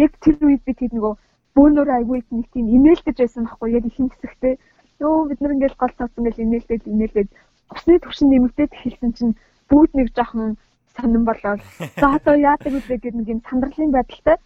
[0.03, 1.13] яг тэр үед бид хэд нөгөө
[1.55, 4.53] бөөнөр айгүй нэг тийм имэйлдэж байсан байхгүй яг ихэнх хэсэгтээ
[5.01, 7.29] Йоо бид нар ингээл гол цаасан ингээл инээлдээд инээлдээд
[7.73, 9.33] усны төвшин нэмэгдээд хэлсэн чинь
[9.69, 10.57] бүгд нэг жоохон
[10.95, 11.61] сонирн болоод
[11.99, 14.37] за одоо яадаг вэ гэдэг нэг юм сандралын байдалтай.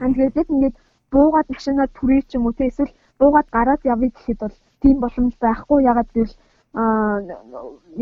[0.00, 0.76] Аа тэгээд ингээд
[1.12, 5.34] буугаад машинаа түрээ ч юм уу те эсвэл буугаад гараад явъя гэхэд бол тийм боломж
[5.40, 6.34] байхгүй ягаад гэвэл
[6.80, 7.22] аа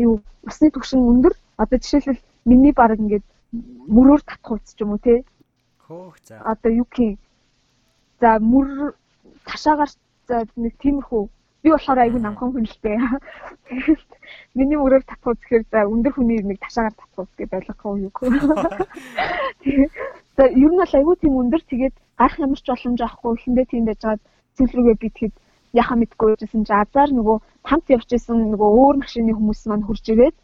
[0.05, 0.13] юу
[0.47, 3.25] усны төвшин өндөр одоо жишээлбэл миний баг ингээд
[3.95, 5.23] мөрөөр татах үс ч юм уу те.
[5.85, 6.41] Хөөх за.
[6.51, 7.19] Одоо юу гэх
[8.21, 8.95] За мөр
[9.45, 9.91] ташаагаар
[10.27, 11.23] за нэг тиймэрхүү
[11.65, 13.01] би болохоор айгүй намхан хүн л дээ.
[14.53, 18.13] Миний мөрөөр татах үзэхээр за өндөр хүний нэг ташаагаар татах гэж ойлгохгүй юу.
[19.65, 19.91] Тэгээд
[20.61, 24.21] ер нь бол айгүй тийм өндөр тэгээд гарах ямар ч боломж авахгүй ихэндээ тийм байжгаад
[24.61, 25.35] цэврүүгээ би тэгэхэд
[25.81, 30.05] яхаа мэдгүй байсан чи азар нөгөө хамт явж исэн нөгөө өөр машины хүмүүс маань хурж
[30.13, 30.37] ирээд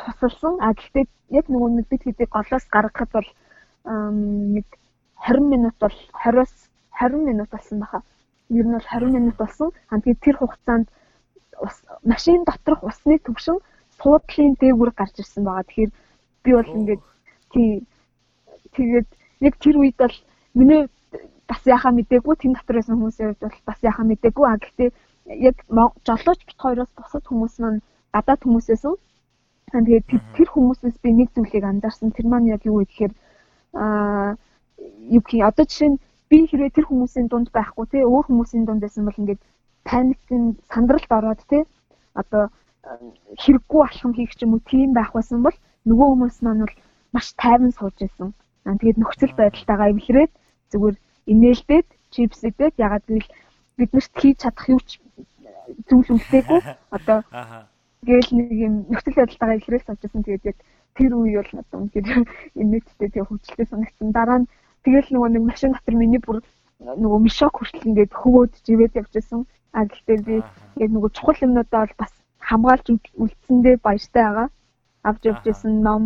[0.00, 0.54] тусалсан.
[0.64, 1.04] А гэхдээ
[1.36, 3.28] яг нөгөө нэг бид хэдийг голоос гаргахад бол
[4.56, 4.66] нэг
[5.28, 6.52] 20 минут бол 20-оос
[6.96, 8.00] 20 минут болсон баха
[8.58, 9.68] ер нь бол 20 минут болсон.
[9.90, 10.86] Тэгээд тэр хугацаанд
[12.04, 13.58] машин доторх усны төвшин
[14.00, 15.64] суудлын дээгүүр гарч ирсэн байгаа.
[15.68, 15.92] Тэгэхээр
[16.44, 17.02] би бол ингээд
[17.52, 17.70] тий
[18.76, 19.08] тэгээд
[19.46, 20.16] яг тэр үед бол
[20.54, 20.82] миний
[21.48, 24.90] бас яхаа мэдээгүй тэнд дотор байсан хүмүүсийн хувьд бол бас яхаа мэдээгүй а гэхдээ
[25.48, 25.56] яг
[26.06, 27.80] жолооч бит хоёроос бусад хүмүүс маань
[28.14, 28.94] гадаад хүмүүс байсан.
[29.72, 32.12] Тэгээд тэр хүмүүсээс би нэг зүйлийг анзаарсан.
[32.12, 33.12] Тэр маань яг юу вэ гэхээр
[33.72, 34.36] аа
[35.16, 35.98] юу гэх одоо жишээ нь
[36.32, 39.42] би хэрвээ тэр хүмүүсийн дунд байхгүй те өөр хүмүүсийн дунд байсан бол ингээд
[39.84, 41.68] паникын сандралд ороод те
[42.16, 42.48] одоо
[43.42, 45.56] хэрэггүй алхам хийх ч юм уу тийм байх байсан бол
[45.88, 46.76] нөгөө хүмүүс маань бол
[47.12, 48.28] маш тайван сууж байсан.
[48.64, 50.32] Аа тэгээд нөхцөл байдалтайгаа эвлэрээд
[50.72, 50.96] зүгээр
[51.32, 53.30] инээлдээд чипс идээд ягаад гэвэл
[53.76, 54.90] биднэрт хийж чадах юу ч
[55.88, 56.60] зүйл үлдээгүй.
[56.96, 57.18] Одоо
[58.08, 60.58] гээл нэг юм нөхцөл байдалтайгаа илрээл савчсан тэгээд яг
[60.96, 62.06] тэр үе бол надад үнэхээр
[62.60, 64.10] инээдтэй тэг хөвчлөлтэй санагдсан.
[64.16, 64.50] Дараа нь
[64.84, 66.42] тэгэл нөгөө нэг машин дотор миний бүр
[66.82, 70.34] нөгөө мишок хүртэл ингээд хөвөөд живээд явжсэн а гэхдээ би
[70.82, 72.12] яг нөгөө чухал юмнуудаа бол бас
[72.48, 72.86] хамгаалж
[73.22, 74.48] үлдсэндээ баяртай байгаа
[75.08, 76.04] авч явжсэн ном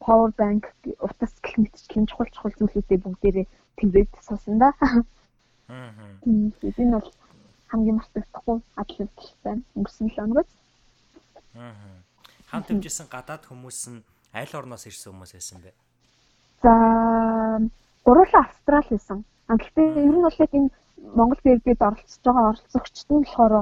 [0.00, 4.70] power bank утас гэх мэтчлэн чухал чухал зүйлүүдээ бүгдээрээ тэмдээд суусан да.
[4.80, 5.02] Аа.
[6.26, 7.10] Энэ бол
[7.68, 9.10] хамгийн мартагдахгүй адлал
[9.42, 9.62] байна.
[9.74, 10.50] Өнгөрсөн 7 хоногоос.
[11.54, 11.74] Аа.
[12.50, 15.74] Хамт хэмжсэн гадаад хүмүүс нь аль орноос ирсэн хүмүүс байсан бэ?
[16.62, 16.72] За
[18.06, 19.18] гурлаа Австрал байсан.
[19.50, 20.70] А гэхдээ ер нь бол яг энэ
[21.18, 23.54] Монгол дэргэд оролцож байгаа оролцогчд нь болохоор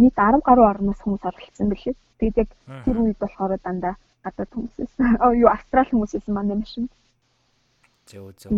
[0.00, 1.94] нийт 10 гаруй орноос хүмүүс оролцсон билээ.
[2.18, 2.50] Тэгээд яг
[2.84, 4.92] тэр үед болохоор дандаа гадаад хүмүүсээс
[5.24, 6.90] оо юу Австрал хүмүүсээс манай машин.
[8.10, 8.52] Зөө зөө.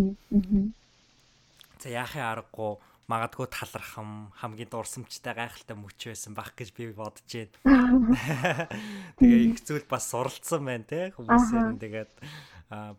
[1.83, 2.73] За яахын аргагүй
[3.11, 8.15] магадгүй талархам хамгийн дурсамжтай гайхалтай мөч байсан бах гэж би бодож байна.
[9.19, 12.13] Тэгээ их зүйл бас суралцсан байна те хүмүүсээр нь тэгээд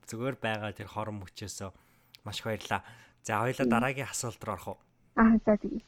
[0.08, 1.72] зүгээр байгаа тэр хорон мөчөөсөө
[2.28, 2.84] маш их баярлаа.
[3.24, 4.80] За хоёлаа дараагийн асуулт руу орох уу?
[5.16, 5.82] Аа за тэгье.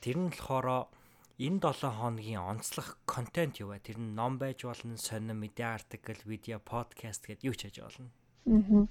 [0.00, 0.88] Тэр нь болохоор
[1.36, 3.84] энэ 7 хоногийн онцлог контент юу вэ?
[3.84, 8.08] Тэр нь ном байж болно, сонин медиа артикл, видео, подкаст гэдээ юу ч хийж болно.
[8.48, 8.88] Аа.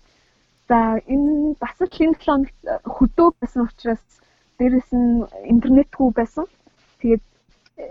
[0.70, 2.58] За энэ бас л энэ 7 хоногт
[2.96, 4.06] хөдөө байсан учраас
[4.62, 6.46] дээрэс нь интернетгүй байсан.
[7.02, 7.26] Тэгээд
[7.82, 7.86] э,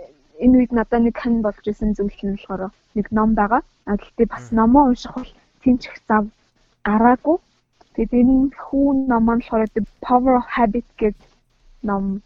[0.45, 3.63] энэ үед надад нэг хэн болж исэн зүйл нь болохоор нэг ном байгаа.
[3.91, 6.25] А гэхдээ бас номоо унших бол тэнцэх зав
[6.87, 7.37] гараагүй.
[7.95, 11.27] Тэгээд энэ хүн ном нь болохоор The Power of Habit гэдэг
[11.83, 12.23] ном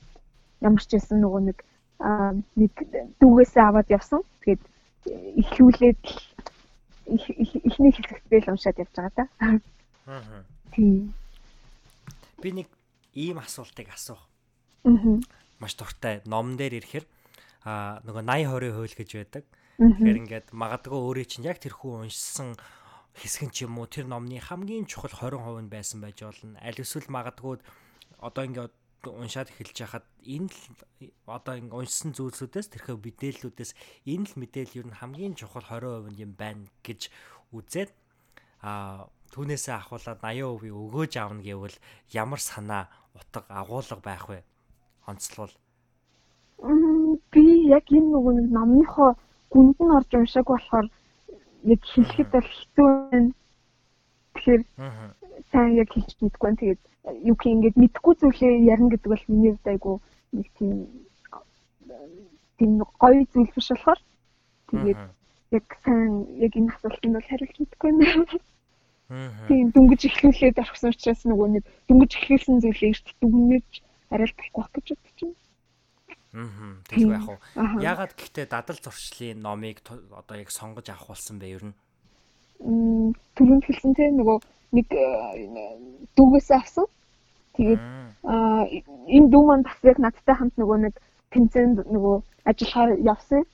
[0.60, 1.58] ямар ч байсан нөгөө нэг
[2.60, 2.72] нэг
[3.24, 4.20] дүүгээсээ аваад явсан.
[4.44, 4.62] Тэгээд
[5.40, 6.00] ихлүүлээд
[7.08, 9.24] ихний хэсэгтээ л уншаад явж байгаа та.
[10.06, 10.42] Аа.
[12.42, 12.68] Би нэг
[13.14, 14.22] ийм асуултыг асуух.
[14.84, 15.20] Аа.
[15.58, 16.22] Маш дуртай.
[16.26, 17.06] Номн дээр ирэхээр
[17.62, 19.44] аа нөгөө 80 20 хууль гэж байдаг.
[19.78, 22.58] Тэгэхээр ингээд магадгүй өөрөө чинь яг тэрхүү уншсан
[23.14, 26.58] хэсэг ч юм уу тэр номны хамгийн чухал 20% нь байсан байж болно.
[26.58, 27.60] Аль эсвэл магадгүй
[28.18, 28.74] одоо ингээд
[29.06, 33.72] уншаад эхэлж яхад энэ л одоо ингээ уншсан зүйлсүүдээс тэрхүү мэдээллүүдээс
[34.06, 37.10] энэ л мэдээлэл юу н хамгийн чухал 20% юм байна гэж
[37.50, 37.90] үзээд
[38.62, 41.76] а түүнээсээ ахуулаад 80% өгөөж аавна гэвэл
[42.12, 42.84] ямар санаа
[43.16, 44.38] утга агуулга байх вэ?
[45.06, 45.52] Онцлол.
[47.32, 49.10] Би яг энэ нөгөө номныхоо
[49.50, 50.86] гүнд нь орж уншааг болохоор
[51.72, 53.30] яг хэлэхэд бол хэцүү байна.
[54.34, 54.62] Тэгэхээр
[55.50, 56.60] сайн яг хэлж мэдгүй байна.
[56.60, 56.82] Тэгээд
[57.28, 59.92] юу гэх ингэж мэдгүй зүйлээ ярина гэдэг бол миний хувьд айгу
[60.32, 60.72] нэг тийм
[62.58, 62.72] тийм
[63.02, 64.00] гоё зүйл биш болохоор
[64.70, 65.00] тэгээд
[65.56, 68.51] яг сайн яг энэ асуултанд бол хариулт мэдгүй байна.
[69.48, 73.68] Тийм дүнгиж эхлүүлээд орхисон учраас нөгөө нэг дүнгиж эхлүүлсэн зүйлээ эрт дүгнэж
[74.08, 75.36] арай л болохгүй гэж бодож байна.
[76.32, 76.72] Аа.
[76.88, 77.38] Тэгвэл яг уу.
[77.84, 79.84] Ягаад гэхдээ дадал зуршлын номыг
[80.16, 81.76] одоо яг сонгож авах болсон бэ ер нь?
[82.64, 84.38] Мм түрүүнд хэлсэн тийм нөгөө
[84.80, 85.04] нэг э,
[86.16, 86.88] дүүгээс авсан.
[87.60, 87.82] Тэгээд
[88.24, 90.94] аа энэ дүү маань бас яг надтай хамт нөгөө нэг
[91.36, 92.16] тэмцээнд нөгөө
[92.48, 93.44] ажиллахаар явсан.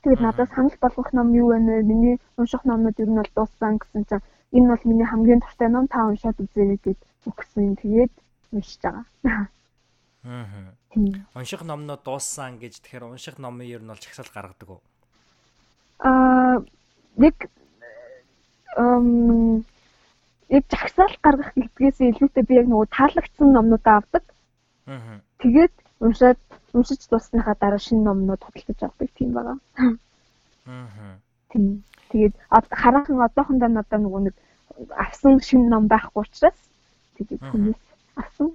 [0.00, 1.84] Тэгээд надаас санал болгох ном юу вэ?
[1.84, 4.24] Миний унших номнууд ер нь бол дууссан гэсэн чинь
[4.56, 7.76] энэ бол миний хамгийн дуртай ном та уншаад үзээрэй гэд өгсөн.
[7.76, 8.12] Тэгээд
[8.52, 9.04] уншиж байгаа.
[10.24, 10.72] Аа.
[11.34, 14.82] Унших номноо дууссан гэж тэгэхээр унших номын ер нь бол чагсаал гаргадаг уу?
[16.00, 16.64] Аа
[17.16, 17.36] нэг
[18.76, 19.64] эм
[20.48, 24.24] яг чагсаал гаргах гэдгээс илүүтэй би яг нөгөө таалагдсан номнуудаа авдаг.
[24.86, 25.20] Аа.
[25.38, 26.40] Тэгээд уншаад
[26.72, 29.58] уншиж дуусныхаа дараа шинэ номнууд худалдаж авдаг тийм байгаа.
[30.66, 31.18] Аа.
[31.50, 31.84] Тийм.
[32.10, 34.34] Тэгээд хараахан одоохондоо надад нөгөө нэг
[34.96, 36.58] авсан шинэ ном байхгүй учраас
[37.16, 37.80] тэгээд хүмүүс
[38.16, 38.48] авсан.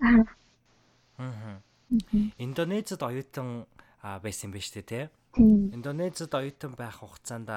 [2.38, 3.66] Индонезид оюутан
[4.02, 5.04] байсан биз дээ тий.
[5.38, 7.50] Индонезид оюутан байх хугацаанд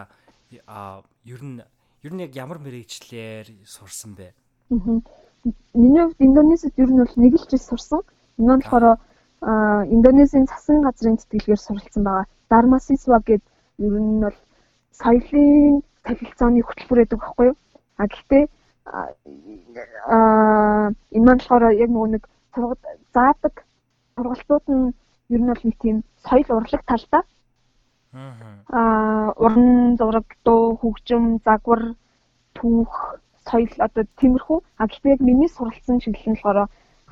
[1.25, 1.63] ер нь
[2.05, 4.33] ер нь яг ямар мэрэгчлэр сурсан бэ?
[4.71, 8.01] Миний хувьд Индонезид ер нь бол нэг л жил сурсан.
[8.39, 8.99] Энэ нь болохоор
[9.95, 12.27] Индонезийн цасан газрын тэтгэлгээр суралцсан байгаа.
[12.51, 13.49] Дармасисва гэдэг
[13.79, 14.39] ер нь бол
[14.93, 17.57] соёлын солилцооны хөтөлбөр гэдэг багхгүй юу?
[18.01, 18.45] А гэхдээ
[18.93, 19.09] аа
[21.17, 22.81] энэ маань болохоор яг нөгөө нэг сургад
[23.15, 23.55] заадаг
[24.15, 24.87] сургалтууд нь
[25.35, 27.23] ер нь бол нэг тийм соёл урлаг талдаа
[28.79, 31.83] аа уран зураг дуу хөгжим загвар
[32.57, 32.93] түүх
[33.49, 36.59] соёл одоо тиймэрхүү а гэхдээ яг миний суралцсан чиглэл нь болохоор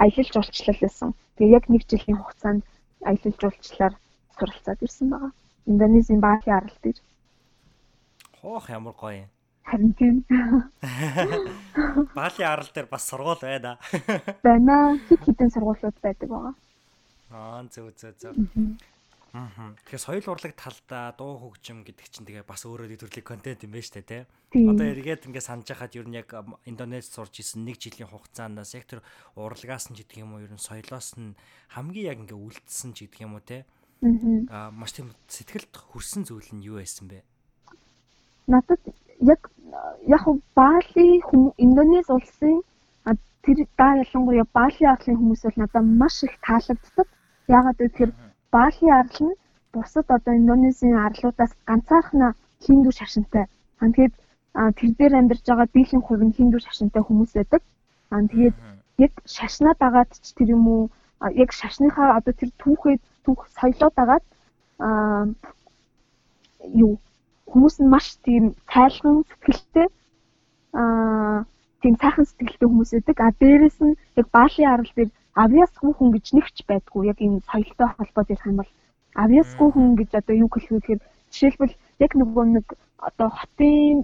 [0.02, 1.08] аялал жуулчлал байсан.
[1.36, 2.62] Тэгээ яг нэг жилийн хугацаанд
[3.08, 3.94] аялал жуулчлалаар
[4.36, 5.32] суралцаад ирсэн байгаа.
[5.70, 6.98] Индонезийн Бали арал дээр.
[8.40, 9.30] Хоох ямар гоё юм.
[9.64, 10.24] Харин тийм.
[12.14, 13.78] Бали арал дээр бас сургууль байна.
[14.42, 14.98] Байна.
[15.08, 16.54] Хит хитэн сургуулиуд байдаг байгаа.
[17.30, 18.34] Аа зөв зөв зөв.
[19.32, 19.72] Аа.
[19.88, 23.88] Тэгэхээр соёл урлаг талдаа дуу хөгжим гэдэг чинь тэгээ бас өөрөө төрлийн контент юм байна
[23.88, 24.68] шүү дээ, тий.
[24.68, 26.28] Одоо эргээд ингээд санаж хахад ер нь яг
[26.68, 29.00] Индонез сурч исэн нэг жилийн хугацаанаас яг тэр
[29.32, 31.32] урлагаас нь гэдэг юм уу ер нь соёлоос нь
[31.72, 33.64] хамгийн яг ингээд үлдсэн ч гэдэг юм уу, тий.
[34.52, 37.24] Аа маш тийм сэтгэлд хүрсэн зүйл нь юу байсан бэ?
[38.52, 38.84] Надад
[39.20, 39.50] яг
[40.06, 41.22] яг Бали
[41.56, 42.62] Индонез улсын
[43.42, 47.08] тэр даа ялангуяа Бали арлын хүмүүс бол надад маш их таалагддаг.
[47.48, 48.14] Ягаад гэвэл
[48.52, 49.38] Бали арал нь
[49.72, 52.32] бусад одоо Индонезийн арлуудаас ганцаархнаа
[52.64, 53.44] хиндүү шашинтай.
[53.80, 54.14] Аа тэгээд
[54.78, 57.62] тэр дээр амьдарч байгаа дийлэн хувь нь хиндүү шашинтай хүмүүс байдаг.
[58.14, 58.56] Аа тэгээд
[58.98, 60.82] яг шашнаа дагаад ч тэр юм уу
[61.42, 64.24] яг шашныхаа одоо тэр түүхээ түүх соёлоо дагаад
[64.78, 65.26] аа
[66.84, 66.98] юу
[67.52, 69.86] хүмүүс нь маш тийм цайлган сэтгэлтэй
[70.80, 71.44] аа
[71.82, 73.16] тийм сайхан сэтгэлтэй хүмүүс байдаг.
[73.20, 75.10] А дээрэс нь яг Бали арал дээр
[75.44, 77.10] авьяасгүй хүн гэж нэгч байдгүй.
[77.12, 78.70] Яг энэ соёлтой холбоод ярих юм бол
[79.24, 81.00] авьяасгүй хүн гэж одоо юу хэлэх вэ гэхээр
[81.32, 82.66] жишээлбэл яг нөгөө нэг
[83.08, 83.98] одоо хотын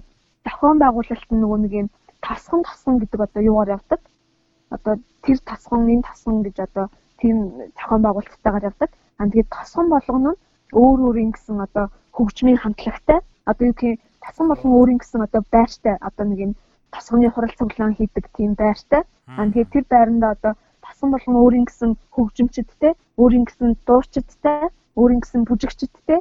[0.45, 1.87] зохион байгуулалт нь нөгөө нэг юм
[2.21, 4.01] тасган тасган гэдэг одоо юугаар явдаг.
[4.75, 6.85] Одоо тэр тасган энэ тасган гэж одоо
[7.21, 7.37] тийм
[7.77, 8.89] зохион байгуулалттайгаар явдаг.
[9.17, 10.39] А тэгээд тасган болгоно нь
[10.71, 15.95] өөр өөрийн гэсэн одоо хөгжмийн хамтлагтай одоо юу гэх тасган болгон өөрийн гэсэн одоо байртай
[16.07, 16.53] одоо нэг юм
[16.93, 19.01] тасганы хурал цуглаан хийдэг тийм байртай.
[19.37, 20.53] А тэгээд тэр байранда одоо
[20.85, 26.19] тасан болгон өөрийн гэсэн хөгжимчдтэй, өөрийн гэсэн дуучидтай, өөрийн гэсэн бүжигчдтэй.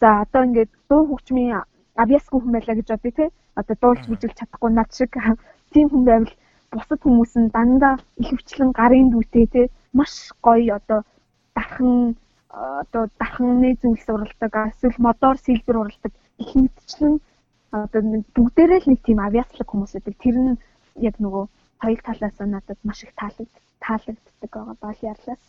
[0.00, 1.62] За одоо ингээд дуу хөгжмийн
[2.02, 3.24] авьяасгүй хүн байлаа гэж бодъё те.
[3.60, 5.12] Одоо дуулж бүжиглэж чадахгүй над шиг
[5.72, 6.34] тийм хүн байвал
[6.72, 11.00] бусад хүмүүс нь дандаа их хвчлэн гарын дүүтэй те маш гоё одоо
[11.54, 12.16] дархан
[12.52, 17.16] одоо дарханы зүйлс уралдаг эсвэл модоор сэлбэр уралдаг их мэдчлэн
[17.72, 18.00] одоо
[18.36, 20.14] бүгдээрээ л нэг тийм авиаслаг хүмүүс байдаг.
[20.20, 20.60] Тэр нь
[21.00, 21.44] яг нөгөө
[21.80, 25.44] соёл талаас нь надад маш их таалагд таалагддаг байгаа Бали арлаас.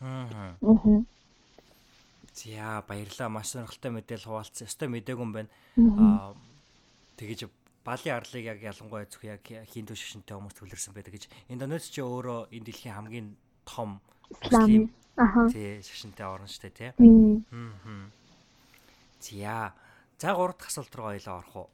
[0.00, 0.56] Аа.
[2.32, 3.28] За баярлалаа.
[3.28, 4.64] Маш сонирхолтой мэдээлэл хуваалцсан.
[4.64, 5.50] Өстой мэдээгүй юм байна.
[5.76, 6.32] Аа
[7.20, 7.52] тэгэж
[7.84, 11.28] Бали арлыг яг ялангуяа зөв яг хиндүү шашинтай хүмүүс төвлөрсөн байдаг гэж.
[11.52, 13.28] Индонез ч өөрөө энэ дэлхийн хамгийн
[13.68, 14.00] том
[14.30, 14.84] муслим
[15.52, 16.90] тий шашинтай орн дээ тий.
[16.90, 18.10] Аа.
[19.20, 19.72] За
[20.20, 21.68] За 3 дахь асуулт руу ойлоо орох уу?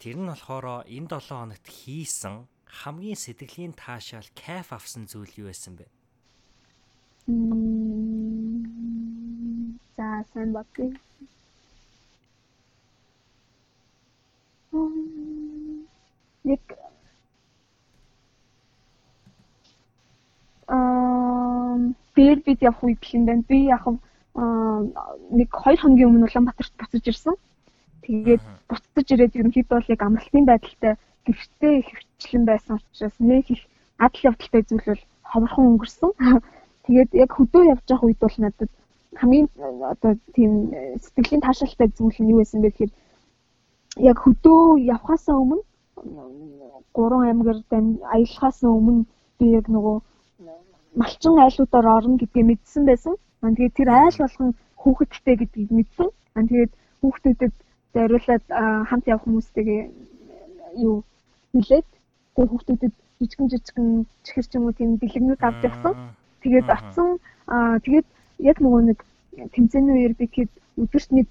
[0.00, 5.76] Тэр нь болохоор энэ 7 хоногт хийсэн хамгийн сэтгэлийн таашаал кайф авсан зүйл юу байсан
[5.76, 5.84] бэ?
[9.96, 10.96] За сайн бодъё.
[16.44, 16.62] Нэг
[22.16, 23.44] бэр бид явах үед байна.
[23.48, 23.84] Би яг
[24.34, 27.34] нэг 2 хоногийн өмнө Улаанбаатарт буцаж ирсэн.
[28.02, 30.94] Тэгээд буцаж ирээд ерөнхийдөө яг амралтын байдалтай
[31.26, 33.62] гэртээ их хвчлэн байсан учраас нэг их
[33.98, 36.10] адал явдалтай зүйл бол ховорхон өнгөрсөн.
[36.84, 38.70] Тэгээд яг хөдөө явж байгаа үед бол надад
[39.20, 39.48] хамгийн
[39.92, 40.52] одоо тийм
[41.02, 42.92] сэтгэлийн таашаалтай зүйл нь юу байсан бэ гэхээр
[44.10, 45.62] яг хөдөө явхаасаа өмнө
[46.94, 47.70] 3 аймагт
[48.14, 49.06] аялахаас өмнө
[49.38, 49.96] би яг нөгөө
[51.00, 53.14] малчин айлуудаар орно гэдгийг мэдсэн байсан.
[53.42, 54.50] Аа тэгээд тэр айл болгон
[54.82, 56.08] хүүхэдтэй гэдгийг мэдсэн.
[56.36, 57.54] Аа тэгээд хүүхдүүдэд
[57.94, 58.44] зориулаад
[58.88, 59.82] хамт явах хүмүүстэйгээ
[60.86, 60.96] юу
[61.52, 61.88] хэлээд
[62.34, 63.88] тэгээд хүүхдүүдэд жижигэн жижигэн
[64.26, 65.94] чихэр ч юм уу тийм бэлэгнүүд авч явсан.
[66.42, 67.08] Тэгээд очсон
[67.46, 68.06] аа тэгээд
[68.50, 68.98] яг нөгөө нэг
[69.54, 70.52] тэмцээний үеэр би тэгэхэд
[70.82, 71.28] өдөрт нэг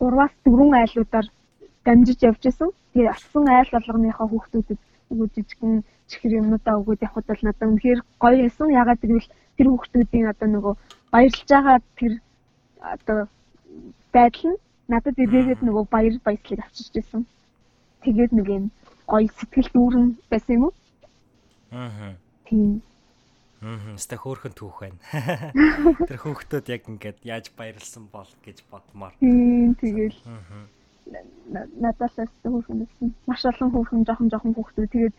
[0.00, 1.26] 3-аас 4 айлуудаар
[1.84, 2.70] дамжиж явж исэн.
[2.92, 4.80] Тэгээд очсон айл болгоныхоо хүүхдүүдэд
[5.12, 8.68] нөгөө жижигэн чихэр юмнуудаа өгөөд явхад бол надад үнэхээр гоё байсан.
[8.72, 10.74] Ягаад гэвэл тэр хүүхдүүдийн одоо нөгөө
[11.12, 12.12] баярлж байгаа тэр
[12.80, 13.18] одоо
[14.14, 17.22] байдал нь надад эргээгээд нөгөө баяр баясгалыг авчирч ирсэн.
[18.02, 18.64] Тэгээд нэг юм
[19.04, 20.74] гоё сэтгэл дүүрэн байсан юм уу?
[21.72, 22.16] Аа.
[22.48, 22.80] Тийм.
[23.62, 24.98] Аа, өстой хөөхөн түүх байна.
[26.08, 29.14] Тэр хүүхдүүд яг ингээд яаж баярлсан бол гэж бодмоор.
[29.20, 30.18] Тийм, тэгэл.
[30.26, 30.66] Аа.
[31.82, 33.14] Надаас байсан.
[33.26, 34.90] Маш олон хөөхөн жоохон жоохон хүүхдүүд.
[34.92, 35.14] Тэгээд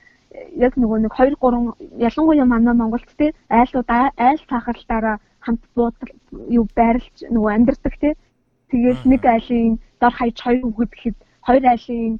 [0.57, 1.75] яг нөгөө нэг 2 3
[2.07, 3.89] ялангуяа манай Монголд те айлууд
[4.27, 6.11] айл цаахалтаараа хамт буудал
[6.57, 8.09] юу байрлж нөгөө амьдэрдэг те.
[8.71, 11.17] Тэгэл нэг айлын дор хаяж хоёр хүүхэд гэхэд
[11.47, 12.13] хоёр айлын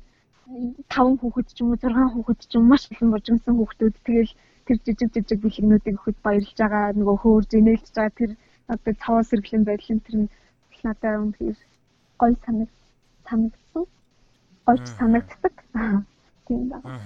[0.92, 3.96] 5 хүүхэд ч юм уу 6 хүүхэд ч юм маш их божигсон хүүхдүүд.
[4.06, 4.32] Тэгэл
[4.68, 8.32] тэр жижиг жижиг бэлгнүүдийг өгөхөд баярлж байгаа нөгөө хөөрж инээлж байгаа тэр
[8.74, 10.16] одоо цаваа сэргэлэн байдлын тэр
[10.84, 11.58] надад үнэхээр
[12.20, 12.70] гоё санаг
[13.28, 13.86] санагдсан.
[14.66, 15.54] Гойч санагддаг.
[16.48, 17.00] Тийм байна.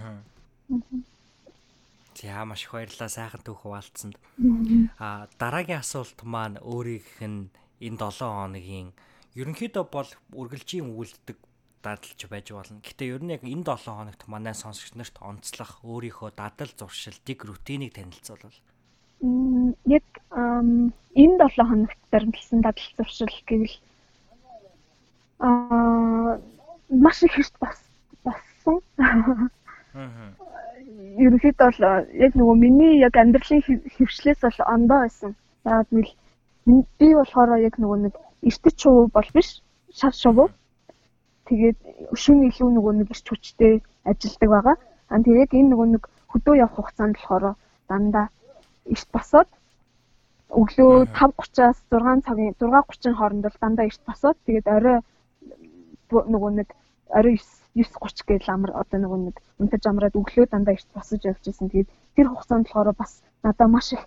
[2.17, 4.17] За маш их баярлалаа сайхан түүх хуваалцсанд.
[4.97, 8.89] Аа дараагийн асуулт маань өөрийнх нь энэ 7 хоногийн
[9.37, 11.37] ерөнхийдөө бол үргэлжийн үлддэг
[11.85, 12.81] дадалж байж болно.
[12.81, 17.93] Гэтэ ер нь яг энэ 7 хоногт манай сонсогч нарт онцлох өөрийнхөө дадал зуршилтыг рутиныг
[17.93, 18.59] танилцуулбал.
[19.85, 23.77] Яг энэ 7 хоногт дарамтлсан дадал зуршил гэвэл
[25.37, 25.96] аа
[26.89, 27.79] маш их хэрэг бас
[28.23, 28.81] болсон.
[28.97, 29.49] Аа
[31.23, 31.81] ерөнхийдөө бол
[32.25, 33.61] яг нөгөө миний яг амьдралын
[33.95, 35.31] хөвчлээс бол ондоо байсан.
[35.65, 36.13] Яагаад гэвэл
[36.99, 38.13] би болохоор яг нөгөө нэг
[38.49, 39.49] эртэж шувуу бол биш,
[39.99, 40.49] шар шувуу.
[41.47, 41.77] Тэгээд
[42.13, 43.73] өшөөний илүү нөгөө нэг биш хүчтэй
[44.05, 44.75] ажилдаг байгаа.
[45.09, 47.55] Аа тэгээд энэ нөгөө нэг хөдөө явах хугацаанд болохоор
[47.89, 48.27] дандаа
[48.93, 49.49] эрт босоод
[50.61, 54.97] өглөө 5:30-аас 6 цагийн 6:30 хооронд бол дандаа эрт босоод тэгээд орой
[56.11, 56.69] нөгөө нэг
[57.09, 57.37] орой
[57.75, 61.69] 9:30 гээл амар одоо нөгөө нэг унтаж амраад өглөө дандаа эрт босож явж исэн.
[61.69, 64.03] Тэгээд тэр хугацаанд болохоор бас надад маш их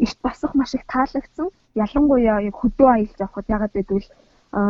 [0.00, 1.48] эрт босох маш их таалагдсан.
[1.74, 4.08] Ялангуяа хөдөө аялж явхад ягаад гэвэл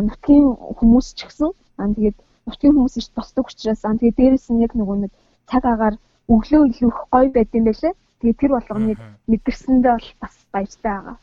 [0.08, 0.46] нутгийн
[0.78, 4.72] хүмүүс ч гэсэн аа тэгээд нутгийн хүмүүс эрт босдог учраас аа тэгээд дээрэс нь яг
[4.74, 5.12] нөгөө нэг
[5.50, 5.96] цаг агаар
[6.34, 7.94] өглөө илүү гоё байд юм байлээ.
[8.20, 8.98] Тэгээд тэр болгоныг
[9.30, 11.16] мэдэрсэндээ бол бас баяртай байгаа.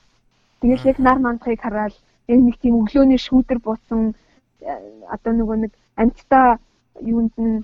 [0.62, 1.96] Тэгэл яг нар мандахыг хараад
[2.28, 4.02] яг нэг тийм өглөөний шүүдэр буусан
[4.62, 6.60] одоо нөгөө нэг амьтаа
[7.02, 7.64] юунд нь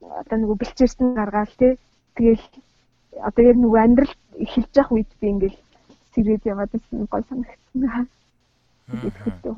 [0.00, 1.74] одоо нөгөө бэлчээрсэн гаргаал тий.
[2.14, 2.44] Тэгэл
[3.18, 5.58] одоо яг нөгөө амьдрал эхэлж явах үед би ингээл
[6.14, 8.08] сэрээд яваад байсан гой санагдсан.
[8.86, 9.56] Тэгэхдээ.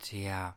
[0.00, 0.54] За.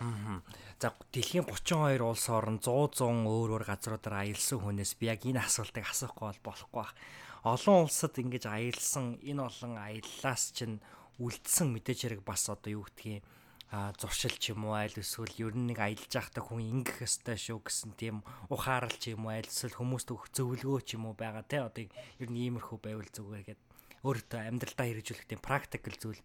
[0.00, 0.42] Мм.
[0.80, 5.40] За дэлхийн 32 улс орн 100 100 өөр өөр газруудаар аялсан хүнээс би яг энэ
[5.40, 6.92] асуултыг асуухгүй бол болохгүй бах.
[7.48, 10.82] Олон улсад ингэж аялсан энэ олон аяллаас чинь
[11.20, 13.24] үлдсэн мэдээж хэрэг бас одоо юу гэдгийг
[13.98, 17.66] зуршил ч юм уу айл эсвэл ер нь нэг аялж байхдаа хүн ингэх ёстой шүү
[17.66, 21.42] гэсэн тийм ухаарал ч юм уу айл эсвэл хүмүүст өгөх зөвлөгөө ч юм уу байгаа
[21.42, 21.66] те.
[21.66, 21.90] Одоо
[22.22, 23.60] ер нь иймэрхүү байвал зүгээр гэд
[24.06, 26.22] өөртөө амьдралдаа хэрэгжүүлэх тийм практикл зүйл.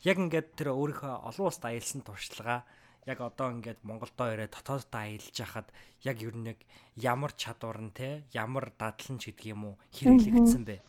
[0.00, 2.64] Яг ингээд тэр өөрийнхөө олон улсад аялсан туршлагаа
[3.04, 5.68] яг одоо ингээд Монголдоо ирээ дотооддоо аялж хахад
[6.08, 6.58] яг ер нь яг
[6.96, 10.80] ямар чадвар нь те ямар дадлан ч гэдэг юм уу хэрэглэгдсэн бэ?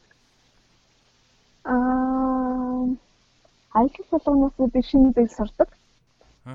[1.68, 2.13] Аа
[3.74, 5.70] аялал болгоноос би шинэ зүйл сурдаг.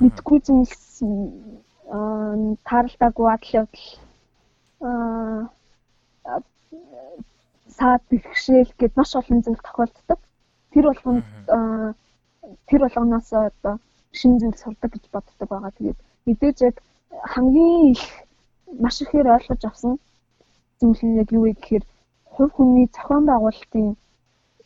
[0.03, 1.03] Мэдгүй зүйлс
[2.69, 3.87] тааралтаагүй адал явдал
[4.89, 6.39] аа
[7.79, 10.21] саад бэрхшээл гэд маш олон зүйл тохиолддог.
[10.73, 11.27] Тэр болгонд
[12.69, 13.75] тэр болгоноос одоо
[14.19, 15.73] шинэ зүйл сурдаг гэж боддог байгаа.
[15.77, 16.77] Тэгээд мэдээж яг
[17.33, 18.05] хамгийн их
[18.83, 19.95] маш ихээр ойлгож авсан
[20.81, 21.85] зүйл нь яг юу вэ гэхээр
[22.33, 23.97] хувь хүний зохион байгуулалтын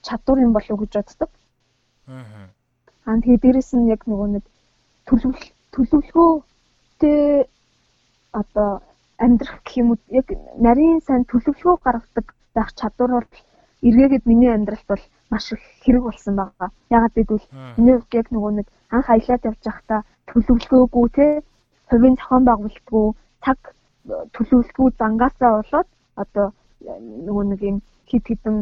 [0.06, 1.30] чадвар юм болов уу гэж боддог.
[2.12, 2.48] Аа.
[3.06, 4.44] Аа тэгээ дээрэс нь яг нөгөө нэг
[5.08, 7.22] төлөвлөл төлөвлөгөөтэй
[8.40, 8.70] одоо
[9.24, 10.26] амьдрах гэх юм уу яг
[10.66, 13.30] нарийн сайн төлөвлөгөө гаргадаг байх чадвар бол
[13.88, 16.68] эргээгээд миний амьдралд бол маш их хэрэг болсон байгаа.
[16.96, 17.46] Ягаад гэвэл
[17.76, 21.26] миний яг нөгөө нэг анх аялаад явж байхдаа төлөвлөгөөгүй те
[21.90, 23.06] хувийн зохион байгуулалтгүй
[23.44, 23.58] цаг
[24.34, 25.88] төлөвлөхгүй зангаасаа болоод
[26.22, 26.46] одоо
[27.26, 28.56] нөгөө нэг юм хит хитэн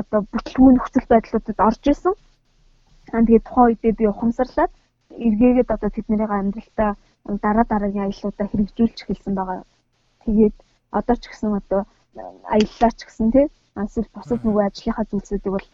[0.00, 2.14] одоо бүтлгүүн нөхцөл байдлуудад орж исэн.
[3.12, 4.72] Аа тэгээд тухайн үедээ би ухамсарлаад
[5.26, 6.90] эргээгээд одоо тэднэрийн амьдралтаа
[7.44, 9.64] дараа дараагийн аяллуудаа хэрэгжүүлж эхэлсэн байгаа.
[10.24, 10.56] Тэгээд
[10.98, 11.80] одоо ч гэсэн одоо
[12.54, 13.46] аяллаа ч гэсэн тий
[13.76, 15.68] эсвэл бусад нөгөө ажлынхаа зүйлсүүдийг бол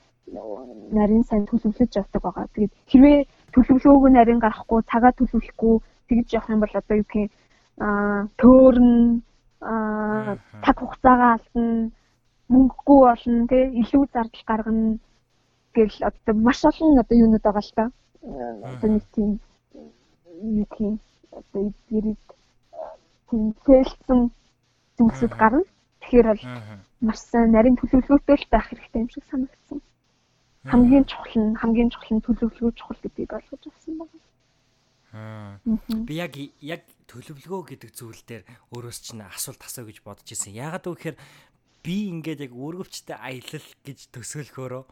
[0.98, 2.46] нарийн сайн төлөвлөж явдаг байгаа.
[2.55, 3.18] Тэгээд хэрвээ
[3.55, 5.74] төлөвлөгөөг нарийн гарахгүй цагаа төлөвлөхгүй
[6.09, 7.31] тэгж явах юм бол одоо юу гэх юм
[7.87, 8.92] аа төөрн
[9.61, 11.90] аа цаг хугацаагаа алдна
[12.52, 14.98] мөнгөгүй болно тий илүү зардал гаргана
[15.74, 17.85] гэл одоо маш олон одоо юунууд байгаа л та.
[18.72, 19.30] Одоо нэг тийм
[20.57, 20.94] нэг тийм
[21.33, 22.24] одоо ирээд
[23.28, 24.20] тийм цэлсэн
[24.96, 25.64] зүйлсүүд гарна.
[26.00, 26.44] Тэгэхээр бол
[27.00, 29.78] маш сайн нарийн төлөвлөгөөтэй л байх хэрэгтэй юм шиг санагдсан.
[30.64, 34.18] Хамгийн чухал нь хамгийн чухал нь төлөвлөгөө чухал гэдгийг ойлгож авсан байна.
[36.09, 38.42] Би яг яг төлөвлөгөө гэдэг зүйл дээр
[38.74, 40.57] өөрөөс чинь асуулт асуу гэж бодож ирсэн.
[40.57, 41.20] Яагаад гэвэл
[41.85, 44.85] би ингээд яг өргөвчтэй аялал гэж төсөөлөхөөрөө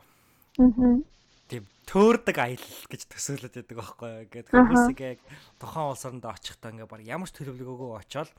[1.48, 4.52] тийм төөрдөг аялал гэж төсөөлөд байдаг байхгүй юу гэдэг.
[4.52, 5.20] Хүмүүсийг яг
[5.56, 8.30] тухайн улс оронд очихдаа ингээд баг ямар ч төлөвлөгөөгөө очоод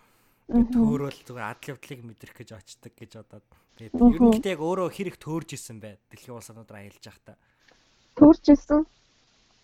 [0.54, 3.46] төөрөөл зүгээр адал явдлыг мэдрэх гэж очдөг гэж бодоод.
[3.82, 7.38] Тэгээд ер нь гэхдээ яг өөрөө хэрэг төөрж исэн бай дэлхийн улс орнууд аялж явахдаа
[8.18, 8.86] төөрж исэн?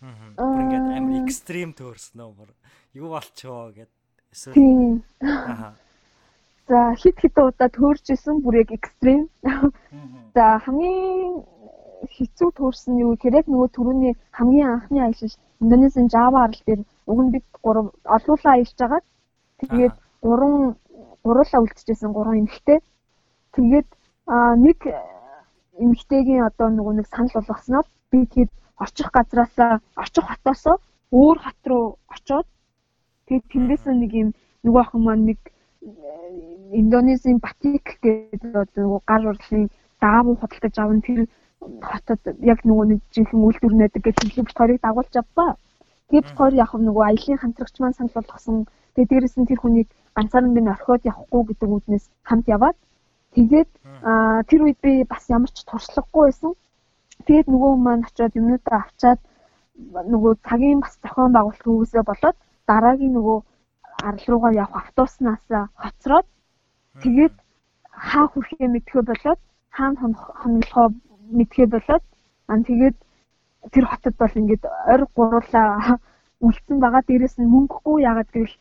[0.02, 0.34] Аа.
[0.38, 2.50] Ингээд амар экстрим төрсөн үү?
[2.98, 3.92] Юу болчихоо гэд.
[4.34, 5.78] Эсвэл Аа.
[6.70, 9.22] За хит хит удаа төрж исэн бүр яг экстрим.
[10.36, 11.42] За хамгийн
[12.14, 17.20] хэцүү төрсөн юу гэхээр яг нөгөө түрүүний хамгийн анхны аялал Индонезийн Java арал дээр уг
[17.26, 19.02] нь бид гурав олуулаа аялж байгаа.
[19.60, 20.78] Тэгээд гурван
[21.26, 22.80] гуруулаа үлдчихсэн гурван эмэгтэй.
[23.58, 23.90] Тэгээд
[24.66, 24.80] нэг
[25.84, 30.78] эмэгтэйгийн одоо нөгөө нэг санал болгосноор би тэгээд очих газраасаа очих хотоосоо
[31.12, 32.48] өөр хот руу очоод
[33.26, 34.30] тэгээд тэндээс нэг юм
[34.64, 35.40] нөгөө охин маань нэг
[35.82, 39.70] Индонезийн Батик гэдэг одоо гар урлын
[40.02, 41.20] даавуу худалдаж аван тэр
[41.90, 42.22] хотод
[42.54, 45.52] яг нөгөө нэг жинхэнэ үйлдвэр нэдэг гэж бит хоёрыг дагуулж авлаа.
[46.10, 48.58] Тэгээд хоёр яг нөгөө аялын хамтрагч маань санал болгосон.
[48.94, 52.78] Тэгээд дээрэс нь тэр хүнийг ганцаараа би орхиод явахгүй гэдэг үднээс хамт яваад
[53.36, 53.70] тэгээд
[54.50, 56.52] тэр үед би бас ямар ч туршлагагүй байсан.
[57.26, 59.20] Тэгээд нөгөө маань очиод юмнуудаа авчаад
[60.14, 63.38] нөгөө цагийн бас зохион байгуулалт үүсээ болоод дараагийн нөгөө
[64.08, 65.46] арал руугаа явах автобуснаас
[65.84, 66.28] хоцроод
[67.04, 67.36] тэгээд
[68.08, 69.40] хаа хүрхээ мэдхээ болоод
[69.78, 69.98] хаана
[70.42, 70.88] хоногдохоо
[71.38, 72.04] мэдхээ болоод
[72.52, 72.98] ан тэгээд
[73.74, 76.00] тэр хотод бол ингээд ойр гуруулаа
[76.46, 77.04] үлдсэн байгаа.
[77.08, 78.56] Дээрэс нь мөнгөгүй яагаад гэвэл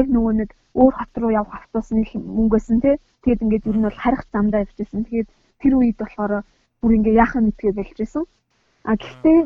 [0.00, 2.06] яг нөгөө нэг өөр хот руу явах автобусны
[2.38, 5.02] мөнгөсөн тий тэгээд ингээд ер нь бол харих замдаа явчихсан.
[5.04, 5.28] Тэгээд
[5.60, 6.32] тэр үед болохоор
[6.80, 8.24] бүр ингээ яахан мэдгээ болж исэн
[8.86, 9.38] а гэхдээ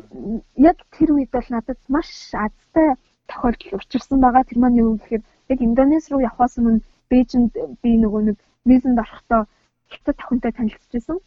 [0.69, 2.89] яг тэр үед бол надад маш азтай
[3.31, 4.45] тохиолдол учирсан байгаа.
[4.45, 5.23] Тэр маань юу гэхээр
[5.53, 7.53] яг Индонез руу явхаас өмнө Бээжинд
[7.83, 8.37] би нөгөө нэг
[8.69, 9.43] визэнд орохдоо
[9.91, 11.19] хятад охинтой танилцчихсан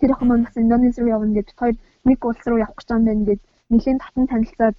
[0.00, 3.16] тэр охин маань бас Индонез руу явна гэж хоёр нэг улс руу явах гэж байгаа
[3.16, 4.76] юм гэж нэлийн татан танилцаад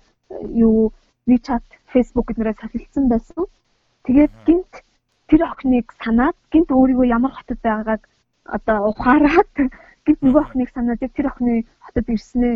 [0.66, 0.94] юу
[1.28, 3.44] WeChat, Facebook гэднээрээ сахилсан байсан.
[4.06, 4.74] Тэгээд гинт
[5.28, 8.02] тэр охиныг санаад гинт өөрийгөө ямар хотод байгааг
[8.46, 9.52] одоо ухаарад
[10.06, 12.56] гинт нөгөө охиныг санаад тэр охины хотод ирснээ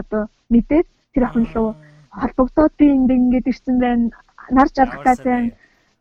[0.00, 0.22] одоо
[0.52, 1.74] мэдээд тэр охин руу
[2.20, 4.10] холбогдоод би энд ингэж ирсэн байна.
[4.50, 5.50] Нар жаргахтай байна.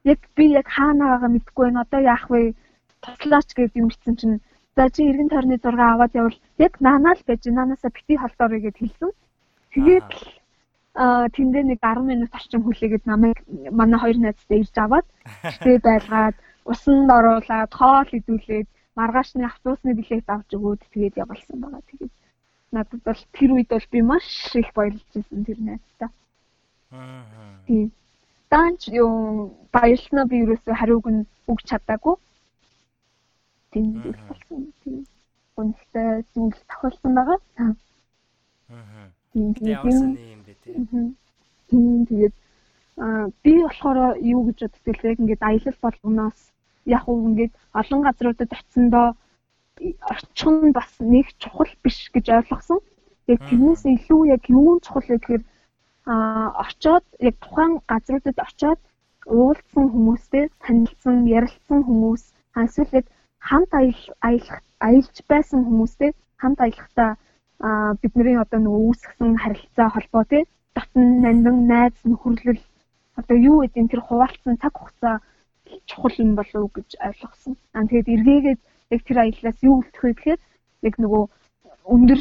[0.03, 1.83] Яг би яг хаана байгаа мэдэхгүй байна.
[1.85, 2.53] Одоо яах вэ?
[3.01, 4.37] Туслаач гэдэг юм хэлсэн чинь
[4.75, 8.77] За чи эргэн тойрны зураг аваад явал яг наанаа л байж наанасаа бити холдоорой гэд
[8.79, 9.11] хэлсэн.
[9.75, 10.09] Тэгээд
[10.95, 13.37] аа тэндээ нэг 10 минут орчим хүлээгээд намайг
[13.79, 15.07] манай хоёр найзтай ирж аваад
[15.59, 16.35] тэгээ байлгаад
[16.71, 21.83] усанд оруулаад хоол идүүлээд маргаашны автобусны билет авч өгөөд тэгээд явуулсан байгаа.
[21.91, 22.13] Тэгээд
[22.71, 26.09] надад бол тэр үед бол би маш их баярлж байсан тэр найзтай.
[26.91, 27.23] Аа.
[27.67, 27.91] Тийм.
[28.49, 32.15] Данч юу баярлснаа би юусоо хариуг нь өгч чадаагүй
[33.71, 34.73] тийм зүйл болсон.
[34.83, 35.05] Тийм
[35.55, 37.39] гонхтой зүйл тохиолдсон байгаа.
[37.57, 37.73] Аа.
[39.33, 41.15] Тийм юм бэ тийм.
[42.07, 42.35] Тэгээд
[42.97, 45.15] аа би болохоор юу гэж боддог вэ?
[45.19, 46.39] Ингээд аялал болгоноос
[46.85, 49.07] яг уу ингээд олон газруудад очиндоо
[50.11, 52.79] орчин нь бас нэг чухал биш гэж ойлгосон.
[53.33, 55.43] Яг тэрнээс илүү яг юу чухал вэ гэхээр
[56.13, 58.79] аа очоод яг тухайн газруудад очоод
[59.25, 62.23] уулзсан хүмүүстэй танилцсан, ярилцсан хүмүүс
[62.63, 63.07] эсвэл яг
[63.47, 66.11] хамт аялах аялж байсан хүмүүстэй
[66.41, 67.11] хамт аялахдаа
[68.01, 70.43] бидний одоо нөгөө үүсгэсэн харилцаа холбоо тий
[70.75, 72.61] дотн нандин найз нөхөрлөл
[73.19, 75.15] одоо юу гэдэг тэр хуваалцсан цаг хугацаа
[75.89, 77.53] чухал юм болов уу гэж ойлгосон.
[77.75, 78.59] Аа тэгээд эргээгээд
[78.93, 80.41] яг тэр аяллаас юу үлдэх вэ гэхээр
[80.87, 81.23] яг нөгөө
[81.93, 82.19] өндөр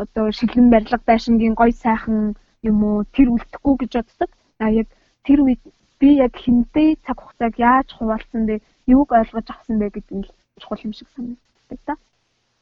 [0.00, 4.30] одоо шиглэн барилга дайшингийн гой сайхан юм уу тэр үлдэхгүй гэж боддог.
[4.62, 4.88] Аа яг
[5.26, 5.62] тэр үед
[6.00, 8.64] би яг хинтээ цаг хугацааг яаж хуваалцсан бэ?
[8.86, 10.28] Юуг ойлгож авсан бэ гэдэг нь
[10.60, 11.94] чухал юм шиг санагддаг да.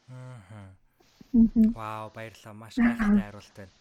[0.08, 0.68] Аа.
[1.32, 2.54] Вау, баярлалаа.
[2.54, 3.72] Маш гайхалтай хариулт байна.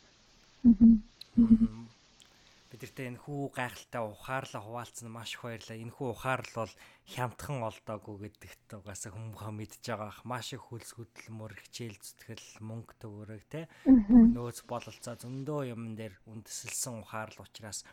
[2.71, 5.75] Бидэртээ энэ хүү гайхалтай ухаарлаа хуваалцсан маш их баярлалаа.
[5.83, 10.23] Энэ хүү ухаарл бол хямдхан олдоогүй гэдэгт угаасаа хүмүүхэн мэдж байгаа ах.
[10.23, 17.03] Маш их хөлс хөдөлмөр, хичээл зүтгэл, мөнгө төгрөг те нөөц бололцоо зөндөө юм дээр үндэслэлсэн
[17.03, 17.83] ухаарл учраас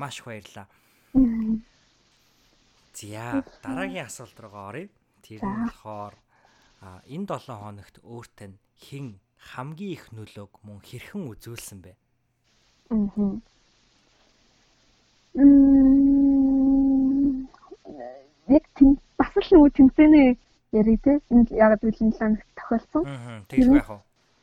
[0.00, 0.66] маш их баярлалаа.
[2.96, 4.88] За дараагийн асуулт руугаа оръё.
[5.20, 6.16] Тэр нь болохоор
[7.04, 9.20] энэ 7 хоногт өөртөө хэн
[9.52, 11.92] хамгийн их нөлөөг мөн хэрхэн үзүүлсэн бэ?
[12.96, 13.55] Аа.
[15.36, 16.96] Мм
[18.48, 20.28] яг тийм бас л нөгөө тэмцээний
[20.72, 21.12] яриг те
[21.52, 23.04] яг үлийн ланг тохиолсон.
[23.04, 23.42] Аа.
[23.48, 24.00] Тэгж байх уу?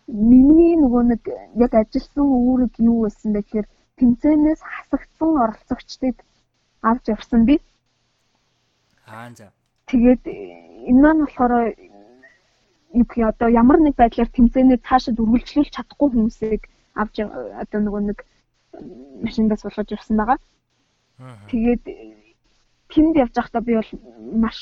[0.07, 1.21] Миний нөгөө нэг
[1.65, 3.67] яг ажилласан үүрэг юу байсан бэ гэхээр
[3.97, 6.15] тэмцээнээс хасагдсан оролцогчдыг
[6.89, 7.55] авч явсан би.
[9.07, 9.51] Аа за.
[9.87, 10.23] Тэгээд
[10.89, 11.53] энэ маань болохоор
[12.99, 16.63] юу гэх одоо ямар нэг байдлаар тэмцээнээ цаашаа үргэлжлүүлж чадахгүй хүмүүсийг
[17.01, 17.15] авч
[17.63, 18.19] одоо нөгөө нэг
[19.25, 20.37] машиндаас болгож явсан байгаа.
[21.49, 21.83] Тэгээд
[22.91, 23.91] тэнд явж байхдаа би бол
[24.43, 24.59] маш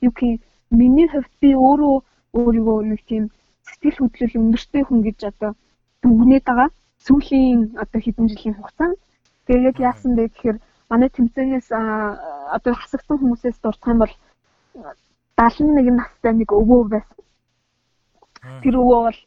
[0.00, 1.96] юу гэх миний хувьд би өөрөө
[2.38, 3.24] өөрийгөө нэг тийм
[3.66, 5.50] сэтгэл хөдлөл өндөртэй хүн гэж одоо
[6.02, 6.70] дүгнээд байгаа.
[7.06, 8.96] сүүлийн одоо хэдэн жилийн хугацаанд
[9.46, 10.58] тэгээ яг яасан бэ гэхээр
[10.90, 11.68] манай тэмцээнээс
[12.56, 14.14] одоо хасагдсан хүмүүсээс дурдах юм бол
[15.36, 17.20] 71 настай нэг өвөө байсан.
[18.62, 19.20] Тэр өвөө бол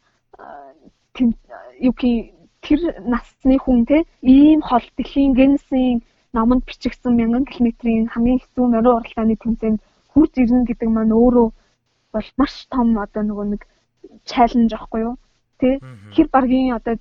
[1.88, 2.36] юу гэх
[2.66, 2.80] тэр
[3.14, 6.03] насны хүн те ийм хол дэлхийн генесийн
[6.34, 9.80] номонд бичигдсэн мянган километрийн хамгийн хэцүү морин уралдааны тэмцээнд
[10.13, 11.47] хурж ирнэ гэдэг маань өөрөө
[12.13, 13.61] бол маш том одоо нөгөө нэг
[14.30, 15.15] чаленж аахгүй юу?
[15.59, 15.73] Тий
[16.13, 16.95] хэр баргийн одоо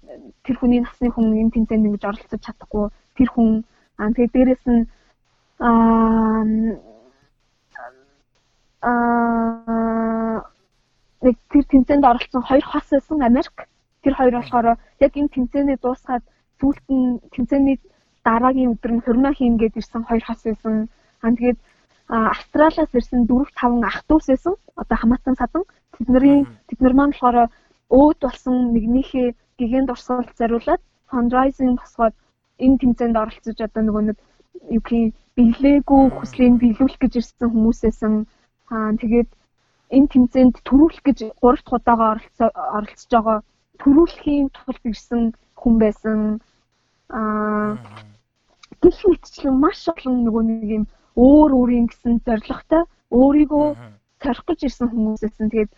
[0.44, 2.84] тэр хүний насны хүн энэ тэмцээнд ингэж оролцож чадахгүй
[3.16, 3.48] тэр хүн.
[4.00, 4.82] Аа тэгээ дээрэс нь
[5.58, 6.44] аа
[8.88, 10.44] аа
[11.24, 13.56] нэг тэр тэмцээнд оролцсон хоёр хос байсан Америк.
[14.02, 14.66] Тэр хоёр болохоор
[15.04, 16.24] яг энэ тэмцээний дуусгаад
[16.60, 17.76] сүүлд нь тэмцээний
[18.28, 20.74] дараагийн өдөр нь хурмаа хийн гээд ирсэн хоёр хос байсан.
[21.24, 21.58] Аа тэгээд
[22.08, 24.54] Австралиас ирсэн 4 5 ах дүүс байсан.
[24.80, 25.64] Одоо хамаатан садан.
[25.96, 27.36] Тэдний тэд нар маань болохоор
[27.98, 32.14] өөд болсон нэгнийхээ гэгэнд урсгалт зариулаад fundraising босгоод
[32.64, 34.18] энэ тэмцээнд оролцож одоо нөгөө нэг
[34.86, 38.14] гэх биелээгүй хүслийг биелүүлэх гэж ирсэн хүмүүсээсэн
[38.74, 39.30] аа тэгээд
[39.96, 42.06] энэ тэмцээнд төрүүлэх гэж 3 дахь удаага
[42.76, 43.38] оролцож байгаа
[43.80, 45.22] төрүүлэхийн тулд ирсэн
[45.60, 46.18] хүн байсан.
[47.18, 47.78] Аа
[48.82, 50.84] гих мэтчлэн маш олон нөгөө нэг юм
[51.26, 52.82] өөр өөрийн гэсэн зоригтой
[53.18, 53.66] өөрийгөө
[54.22, 55.70] сорих гэж ирсэн хүмүүсээсэн тэгээд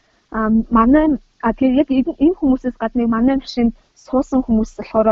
[0.77, 1.07] манай
[1.47, 3.73] а тэгээд яг энэ хүмүүсээс гадна манай машинд
[4.05, 5.09] суусан хүмүүс болохоор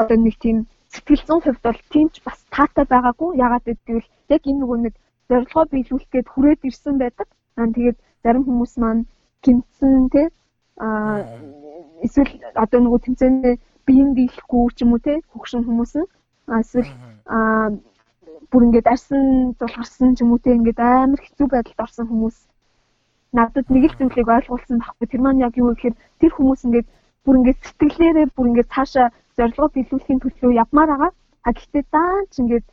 [0.00, 0.58] одоо нэг тийм
[0.92, 3.30] сэтгэл зүйн хувьд бол тийм ч бас таатай байгаагүй.
[3.46, 4.94] Ягаад гэвэл яг энэ нөгөө нэг
[5.28, 7.28] зорилгоо биелүүлэх гээд хүрээд ирсэн байдаг.
[7.58, 9.02] Аа тэгээд зарим хүмүүс маань
[9.44, 10.26] гимцэн тий
[10.84, 10.88] а
[12.06, 12.32] эсвэл
[12.62, 16.10] одоо нөгөө тэмцээний биеийн дийлэхгүй ч юм уу тий хөгшин хүмүүс нь
[16.48, 16.90] эсвэл
[18.50, 22.36] бүр ингээд арьсан зулгарсан ч юм уу те ингээд амар хэцүү байдалд орсон хүмүүс.
[23.34, 25.06] Надад нэг л зүйлийг ойлгуулсан байхгүй.
[25.08, 26.88] Тэр маань яг юу гэхээр тэр хүмүүс ингээд
[27.24, 31.12] бүр ингээд сэтгэлээрээ бүр ингээд цаашаа зорилгоо биелүүлэхийн төлөө явмаар байгаа.
[31.46, 32.66] А гэхдээ даанч ингээд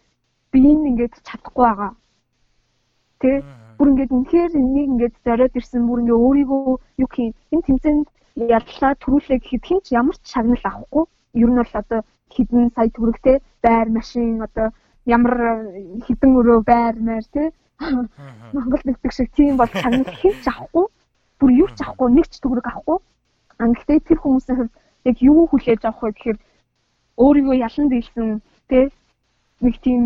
[0.51, 1.91] бие нь ингээд чадахгүй байгаа.
[3.21, 3.41] Тэ?
[3.77, 6.63] Бүр ингээд үнэхээр энийг ингээд зориод ирсэн бүр ингээд өөрийгөө
[7.03, 11.03] юу юм энэ тэмцээнд яллаа төрүүлээ гэхэд хинч ямар ч шагнал авахгүй.
[11.41, 11.99] Ер нь бол одоо
[12.33, 14.67] хідэн сая төгрөгтэй байр машин одоо
[15.05, 15.33] ямар
[16.05, 17.47] хідэн өрөө байр маяр тий
[18.53, 20.85] Монгол нэгдэг шиг тийм бол шагнал хинч авахгүй
[21.39, 22.99] бүр юу ч авахгүй нэг ч төгрөг авахгүй.
[23.57, 24.73] А гэхдээ тэр хүмүүсийн хувьд
[25.09, 26.37] яг юу хүлээж авах вэ гэхээр
[27.17, 28.27] өөрийгөө ялан дийлсэн
[28.69, 28.85] тий
[29.65, 30.01] нэг тийм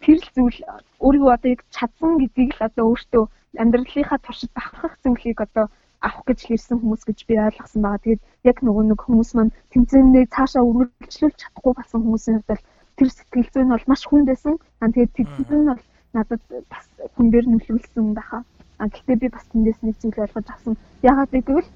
[0.00, 0.58] тэр л зүйл
[1.04, 3.24] өөрийгөө одоо яг чадсан гэдгийг л одоо өөртөө
[3.60, 5.66] амьдралынхаа туршид бахархах зүйлийг одоо
[6.06, 8.04] авах гэж хэрсэн хүмүүс гэж би ойлгосон байгаа.
[8.04, 12.64] Тэгээд яг нөгөө нэг хүмүүс маань тэмцээндээ цаашаа үргэлжлүүлж чадахгүй болсон хүмүүсийн хувьд бол
[12.98, 14.54] тэр сэтгэл зүй нь бол маш хүнд байсан.
[14.82, 15.82] Аа тэгээд тэд нь бол
[16.14, 16.42] надад
[16.72, 18.42] бас хүн дээр нөлөөлсөн байхаа.
[18.82, 20.74] А гэхдээ би бас тэндээс нэг зүйл ойлгож авсан.
[21.06, 21.70] Ягаад гэвэл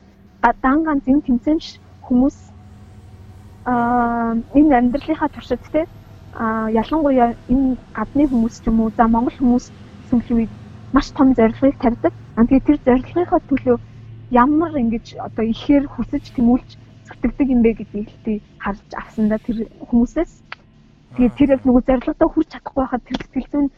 [0.63, 1.65] дан ганц энэ тэмцээнч
[2.07, 2.37] хүмүүс
[3.71, 5.87] аа энэ амьдралынхаа туршид те
[6.35, 9.67] а ялангуяа энэ гадны хүмүүс ч юм уу за монгол хүмүүс
[10.13, 10.53] үед
[10.93, 12.13] маш том зорилгыг тавьдаг.
[12.37, 13.77] А тэгээд тэр зорилгынхаа төлөө
[14.31, 16.71] ямар ингэж одоо ихээр хүсэж тэмүүлж
[17.07, 20.33] зүтгэдэг юм бэ гэдгийг би харж авсан да тэр хүмүүсээс.
[21.15, 23.69] Тэгээд тэр яг нөгөө зорилгодоо хүрч чадахгүй байхад тэр сэтгэл зүйн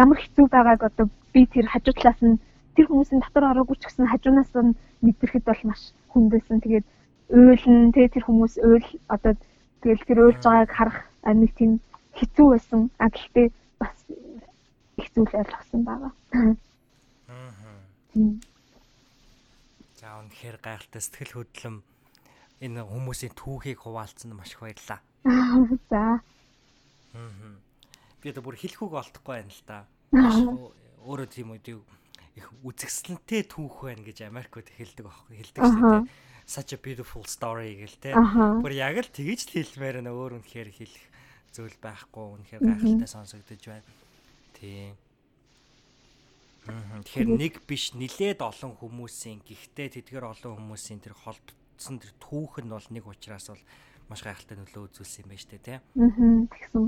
[0.00, 2.40] ямар хэцүү байгааг одоо би тэр хажуу талаас нь
[2.74, 6.64] тэр хүмүүсийн дотор ороогүй ч гэсэн хажуунаас нь мэдрэхэд бол маш хүндсэн.
[6.64, 6.86] Тэгээд
[7.28, 9.32] уйлн тэ тэр хүмүүс уйл одоо
[9.84, 10.98] тэгэл тэр уйлж байгааг харах
[11.28, 11.72] нэг тийм
[12.16, 12.80] хэцүү байсан.
[12.96, 13.46] А гэхдээ
[13.78, 13.96] бас
[14.96, 16.12] их зүйл ойлгосон байгаа.
[16.32, 16.56] Аа.
[19.98, 21.82] За үнэхээр гайхалтай сэтгэл хөдлөм
[22.62, 25.02] энэ хүмүүсийн түүхийг хуваалцсан маш их баярлаа.
[25.90, 26.22] За.
[27.18, 27.50] Аа.
[28.22, 29.78] Би одоо бүр хэлэхүүг олдохгүй байна л да.
[31.02, 31.82] Өөрөө тийм үү
[32.38, 36.06] их үзэсгэлэнтэй түүх байна гэж Америкт хэлдэг аахгүй хэлдэг шүү дээ.
[36.46, 38.14] Such a beautiful story гэл те.
[38.14, 41.04] Бүр яг л тэгж л хэлмээр нэ өөр үнэхээр хэлэх
[41.50, 43.86] зүйл байхгүй үнэхээр гайхалтай сонсогдож байна.
[44.54, 44.94] Тийм.
[46.68, 52.72] Тэгэхээр нэг биш нилээд олон хүмүүсийн гэхдээ тэдгээр олон хүмүүсийн тэр холбогдсон тэр түүх нь
[52.72, 53.62] бол нэг учраас бол
[54.08, 55.78] маш гайхалтай нөлөө үзүүлсэн юм байна шүү дээ тий.
[55.80, 56.84] Аа тэгсэн.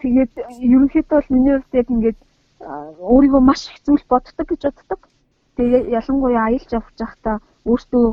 [0.00, 0.32] Тэгээд
[0.68, 2.20] ерөнхийдөө бол миний хувьд яг ингээд
[2.60, 5.00] өөрийгөө маш их зүйл боддог гэж боддог.
[5.56, 7.36] Тэгээ ялангуяа аялж явж байхдаа
[7.68, 8.06] өөртөө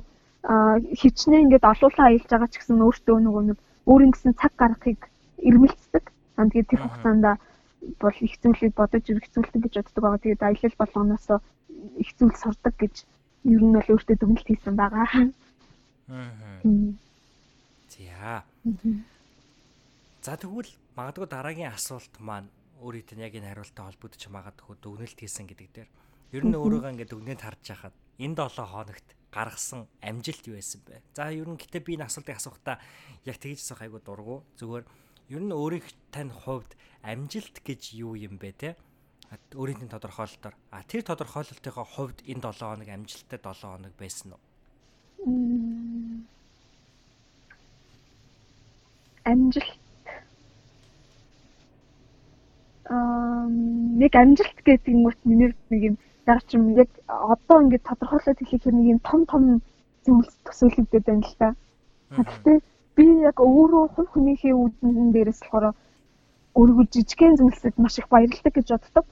[1.00, 5.02] хичнээн ингээд олуулаа аялж байгаа ч гэсэн өөртөө нөгөө нэг өөрийн гэсэн цаг гаргахыг
[5.40, 6.06] эрмэлцдэг.
[6.36, 7.26] Аа тэгээд тэр хугацаанд
[8.00, 10.24] бол их зүйлийг бодож үргэлжлүүлдэг гэж боддог байгаа.
[10.24, 11.28] Тэгээд аялал болгоноос
[11.98, 12.96] их зүйл сурдаг гэж
[13.46, 15.06] ер нь бол өөртөө дүгнэлт хийсэн байгаа.
[16.10, 16.32] Аа.
[17.88, 18.44] За.
[20.22, 22.50] За тэгвэл магадгүй дараагийн асуулт маань
[22.82, 25.90] өөрийнх нь яг энэ хариулттай холбогдож магадгүй дүгнэлт хийсэн гэдэг дээр
[26.36, 31.02] ер нь өөрийгөө ингээд дүгнэлт харж байхад энэ 7 хоногт гаргасан амжилт юу байсан бэ?
[31.16, 32.78] За ер нь гэтээ би энэ асуултыг асуухтаа
[33.24, 34.44] яг тэгж асуух айгу дургу.
[34.60, 34.86] Зүгээр
[35.30, 36.72] ер нь өөрийнх тань хувьд
[37.04, 38.70] амжилт гэж юу юм бэ те?
[39.52, 40.56] Өөрийнхөө тодорхойлолтоор.
[40.72, 44.42] А тэр тодорхойлолтынхоо хувьд энэ 7 хоног амжилттай 7 хоног байсан уу?
[49.28, 49.84] Амжилт
[52.88, 57.84] аа нэг амжилт гэдэг юм уу миний нэг юм яг ч юм яг одоо ингээд
[57.84, 59.44] тодорхойлоод хэлэх нэг юм том том
[60.08, 61.48] зүйлс төсөөлөгдөд байна л та.
[62.16, 62.58] Гэхдээ
[62.98, 65.78] би яг өөрөө хувь хүнийхээ үдэн дээрээс болохоор
[66.58, 69.06] өөрийгөө жижигхэн зүйлсэд маш их баярлдаг гэж боддог.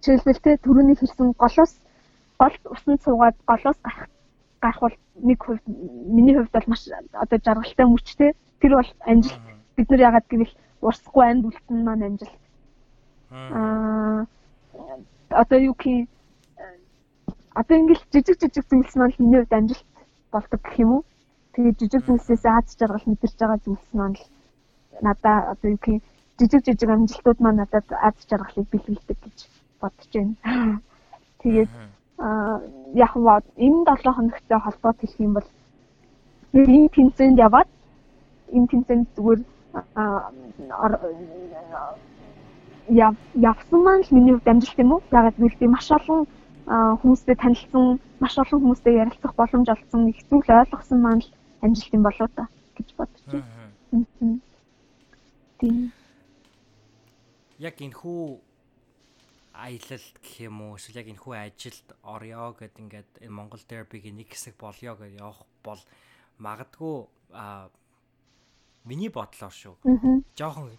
[0.00, 1.72] Жишээлбэл те түрүүний хэлсэн голоос
[2.40, 4.08] гол усанд суугаад голоос гарах
[4.64, 4.96] гарах бол
[5.28, 5.60] нэг хувь
[6.16, 9.40] миний хувьд бол маш одоо жаргалтай мөч те тэр бол амжилт
[9.76, 12.40] бид нар яагаад гэвэл урсахгүй амьд үлдэн маань амжилт.
[13.30, 14.24] Аа
[15.28, 16.08] одоо юу гэх
[17.52, 19.86] одоо ингээл жижиг жижиг зүйлс маань миний хувьд амжилт
[20.32, 21.04] болдог гэх юм уу?
[21.54, 24.24] Тэгээд жижиг зүйлсээс аз жаргал мэдэрч байгаа зүйлс маань л
[25.02, 26.02] надаа одоо юу гэх
[26.38, 29.38] жижиг жижиг амжилтууд маань надад аз жаргалыг бэлгэлдэг гэж
[29.80, 30.34] бодож байна.
[31.42, 31.72] Тэгээд
[32.18, 32.60] аа
[32.94, 33.26] яг нь
[33.66, 35.48] энэ 7 хоногтой холбоот хэлэх юм бол
[36.54, 37.68] энэ тэмцээнд яваад
[38.56, 39.40] энэ тэмцээнд зүгээр
[43.50, 45.02] явсан маань л миний хувьд амжилт юм уу?
[45.10, 46.26] Ягаад гэвэл би маш олон
[46.70, 51.30] хүмүүстэй танилцсан, маш олон хүмүүстэй ярилцах боломж олсон, их зүйл ойлгосон маань л
[51.62, 54.40] амжилт юм болоо та гэж бодож байна.
[55.60, 55.92] Тийм.
[57.60, 58.40] Яг энэ хүү
[59.52, 64.16] аялалд гэх юм уу эсвэл яг энэ хүү ажилд орё гэд ингээд энэ Монгол терапигийн
[64.16, 65.82] нэг хэсэг болёо гэж явах бол
[66.40, 66.96] магадгүй
[67.36, 67.68] а
[68.88, 69.76] миний бодлоор шүү.
[70.32, 70.72] Жохон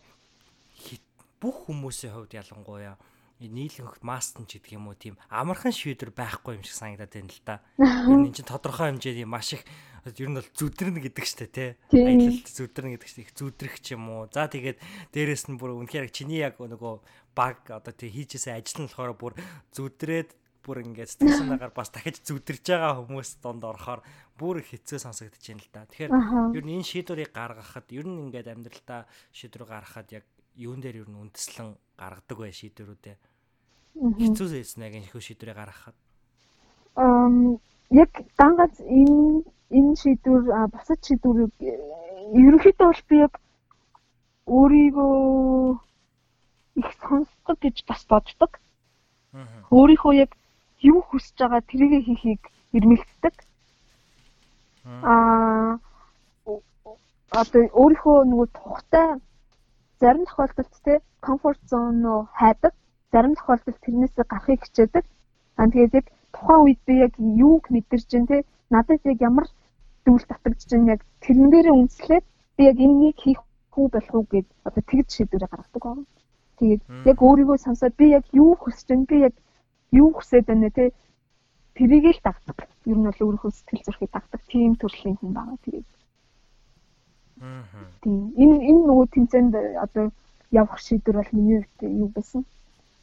[1.42, 2.98] бүх хүмүүсийн хувьд ялангуяа
[3.42, 7.42] нийлэнх мастн ч гэдэг юм уу тийм амархан шийдвэр байхгүй юм шиг санагдаад байна л
[7.42, 7.56] да.
[8.10, 9.66] Нь чинь тодорхой хэмжээний маш их
[10.06, 11.70] ер нь бол зүдрэн гэдэг штэ тий.
[11.94, 14.26] Аялалт зүдрэн гэдэг чинь их зүдрэх юм уу.
[14.34, 14.82] За тэгээд
[15.14, 17.02] дээрэс нь бүр үнэхээр чиний яг нөгөө
[17.38, 19.34] баг одоо тий хийжсэн ажил нь болохоор бүр
[19.76, 24.02] зүдрээд бүр ингээд сэтгэл санаагаар бас дахиж зүдэрж байгаа хүмүүс донд орохоор
[24.38, 25.90] бүр хэцүү сонсогдож байна л да.
[25.90, 26.14] Тэгэхээр
[26.58, 31.10] ер нь энэ шийдвэрийг гаргахад ер нь ингээд амьдралдаа шийдвэр гаргахад яг юун дээр юу
[31.10, 33.18] н үндэслэн гаргадаг бай шийдвэрүүдээ.
[34.22, 35.98] Хэцүү зээсэн яг энэ шийдвэрээ гаргахад.
[36.94, 37.58] Ам
[37.92, 39.44] яг дангаж энэ
[39.78, 41.54] энэ шийдвэр бусад шийдвэрүүд
[42.40, 43.34] ерөнхийдөө бол би яг
[44.48, 45.80] өөрийгөө
[46.82, 48.52] их сонсдог гэж бас боддог.
[49.72, 50.32] Өөрийнхөө яг
[50.92, 52.42] юу хүсэж байгаа тэрийг хийхийг
[52.76, 53.36] эрмэлздэг.
[55.04, 55.80] Аа
[57.42, 59.08] одоо өөрийнхөө нөгөө тухтай
[60.02, 60.94] зарим тохиолдолд те
[61.28, 62.74] комфорт зон руу хайдаг,
[63.12, 65.06] зарим тохиолдолд тэрнээс гарахыг хичээдэг.
[65.60, 66.08] Аа тэгээд яг
[66.42, 69.46] тухайн үед би яг юуг мэдэрч чинь те надад яг ямар
[70.06, 72.26] зүйл татагдж чинь яг тэрэн дээрээ үнслээд
[72.58, 73.40] би яг энэнийг хийх
[73.74, 76.04] хүү болох уу гэж одоо тэгж шийдвэрээ гаргадаг байна.
[76.58, 79.36] Тэгээд яг өөрийгөө сонсоод би яг юу хүсэж байна би яг
[79.92, 80.92] юу хүсэж байна те
[81.78, 82.58] тэрийг л дагдаг.
[82.90, 85.88] Ер нь бол өөрийнхөө сэтгэл зүрхийг дагдаг тийм төрлийн хүн байна тэгээд.
[87.42, 87.64] Аа.
[88.02, 89.54] Тийм энэ энэ нөгөө тэмцээнд
[89.86, 90.06] одоо
[90.52, 92.42] явах шийдвэр бол миний хувьд юу байсан?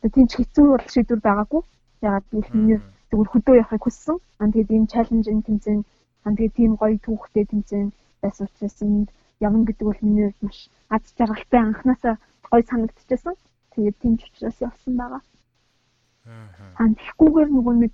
[0.03, 1.62] Тэгээд тийм ч хэцүү бол шийдвэр байгаагүй.
[2.03, 4.16] Ягаад гэвэл миний хувьд зөвхөн хөдөө явахыг хүссэн.
[4.40, 5.80] Аа тэгээд энэ чаленж энэ тэмцээн
[6.24, 7.88] аа тэгээд тийм гоё түүхтэй тэмцээн
[8.22, 9.09] байсан учраас энд
[9.40, 10.59] явна гэдэг бол миний хувьд маш
[10.94, 12.14] аз жаргалтай анханасаа
[12.50, 13.34] гоё санагдчихсан.
[13.72, 15.22] Тэгээд тийм ч учраас явсан байгаа.
[16.78, 16.88] Аа.
[16.98, 17.92] Тэгэхгүйгээр нөгөө нэг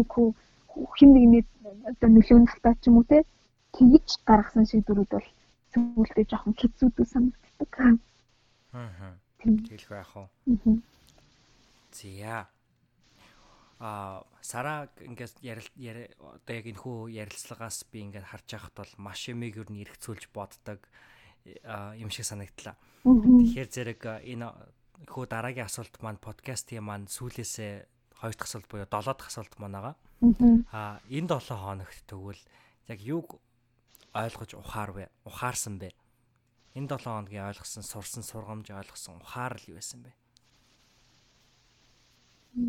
[0.00, 0.34] юу
[0.96, 1.44] хин нэгний
[1.90, 3.24] одоо нөлөөний халтаа ч юм уу те
[3.76, 5.28] тэгж гаргасан шийдвэрүүд бол
[5.72, 7.72] зүйлдээ жоохон хэцүүдүү санагддаг.
[8.72, 9.14] Аа.
[9.40, 10.28] Тэгэл байх уу.
[11.92, 12.46] Зя.
[13.80, 15.68] А сара ингээд ярил
[16.20, 20.28] одоо яг энэ хүү ярилцлагаас би ингээд харж байхад бол маш юмыг юу н эргцүүлж
[20.36, 20.84] боддог
[21.96, 22.76] юм шиг санагдлаа.
[23.00, 24.52] Тэгэхээр зэрэг энэ
[25.08, 29.72] хүү дараагийн асуулт маань подкастын маань сүүлээсээ хоёр дахь асуулт буюу долоо дахь асуулт маань
[29.72, 29.96] байгаа.
[30.76, 32.42] Аа энэ 7 хоногт тэгвэл
[32.92, 33.40] яг юг
[34.12, 35.04] ойлгож ухаар вэ?
[35.24, 35.96] Ухаарсан бэ?
[36.76, 40.12] Энэ 7 хоногийн ойлгосон, сурсан, сургамж ойлгосон ухаар л юу байсан бэ?
[42.50, 42.62] За.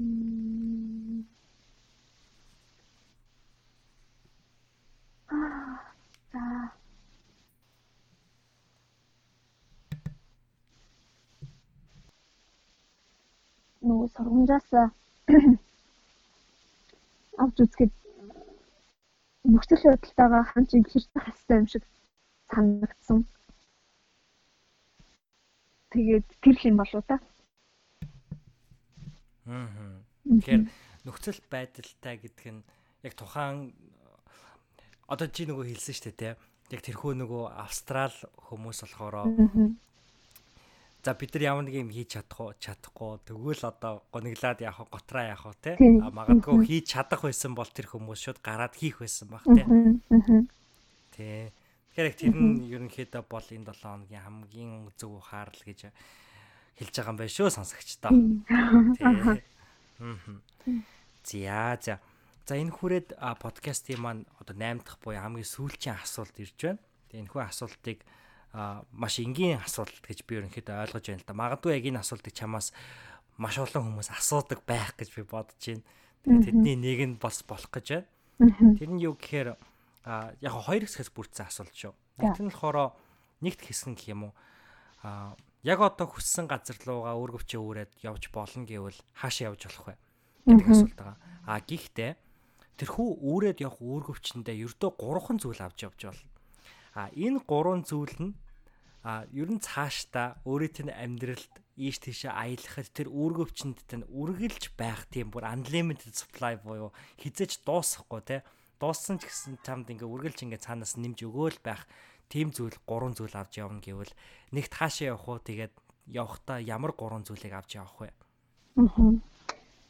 [13.82, 14.70] Нөгөө сургамжаас
[17.42, 17.94] авч үзэхэд
[19.50, 21.84] нөхцөл байдалтайгаа хамт инхэрх хэвээр юм шиг
[22.54, 23.20] санагдсан.
[25.90, 27.18] Тэгээд тэр юм болоо та.
[29.52, 30.00] Аа.
[30.26, 30.64] Тэгэхээр
[31.04, 32.64] нөхцөл байдалтай гэдэг нь
[33.04, 33.76] яг тухайн
[35.12, 36.30] одоо чи нөгөө хэлсэн шүү дээ те.
[36.72, 38.16] Яг тэрхүү нөгөө австрал
[38.48, 39.28] хүмүүс болохоор
[41.02, 44.94] За бид нар ямар нэг юм хийж чадахгүй чадахгүй тэгвэл одоо гониглаад яах вэ?
[44.94, 45.74] Готраа яах вэ те?
[45.98, 49.66] А магадгүй хийж чадах байсан бол тэр хүмүүс шууд гараад хийх байсан баг те.
[51.18, 51.50] Тий.
[51.98, 55.90] Тэгэхээр тэр нь ерөнхийдөө бол энэ 7 хоногийн хамгийн зөв ухаарл гэж
[56.82, 58.12] хэлж байгаа юм байна шүү сонсогчдоо
[61.24, 62.00] За за
[62.48, 63.08] за энэ хүрээд
[63.38, 66.82] подкастын маань одоо 8 дахь буюу хамгийн сүүлчийн асуулт ирж байна.
[67.14, 68.00] Тэгээ энэ хүү асуултыг
[68.98, 71.38] маш энгийн асуулт гэж би ерөнхийдөө ойлгож байна л да.
[71.38, 72.74] Магадгүй яг энэ асуултыг чамаас
[73.38, 75.86] маш олон хүмүүс асуудаг байх гэж би бодож байна.
[76.26, 78.04] Тэгээд тэдний нэг нь бас болох гэж
[78.42, 78.76] байна.
[78.82, 79.54] Тэр нь юу гэхээр
[80.42, 81.94] яг хоёр хэсгээс бүрдсэн асуулт шүү.
[82.20, 82.98] Нэг нь болохоор
[83.46, 84.34] нэгт хэсэг гэх юм уу?
[85.62, 89.96] Яг одоо хүссэн газар руугаа өөргөвчөө үүрээд явж болно гэвэл хаашаа явж болох вэ
[90.50, 91.18] гэдэг асуулт байгаа.
[91.46, 92.12] А гэхдээ
[92.82, 96.30] тэрхүү үүрээд явах өөргөвчөндөө ердөө гурван зүйл авч явж болно.
[96.98, 98.34] А энэ гурван зүйл нь
[99.06, 105.34] а ер нь цаашдаа өөрийн амьдралд ийш тийшээ аялахад тэр үүргөвчөнд тань үргэлж байх тийм
[105.34, 108.38] бүр unlimited supply буюу хизээч дуусахгүй те
[108.78, 111.90] дууссан ч гэсэн чамд ингээ үргэлж ингээ цаанаас нэмж өгөөл байх
[112.32, 114.16] тийм зүйл гурван зүйл авч явна гэвэл
[114.56, 115.76] нэгт хаашаа явах уу тэгээд
[116.08, 118.10] явахдаа ямар гурван зүйлийг авч явах вэ?
[118.80, 119.20] Аа.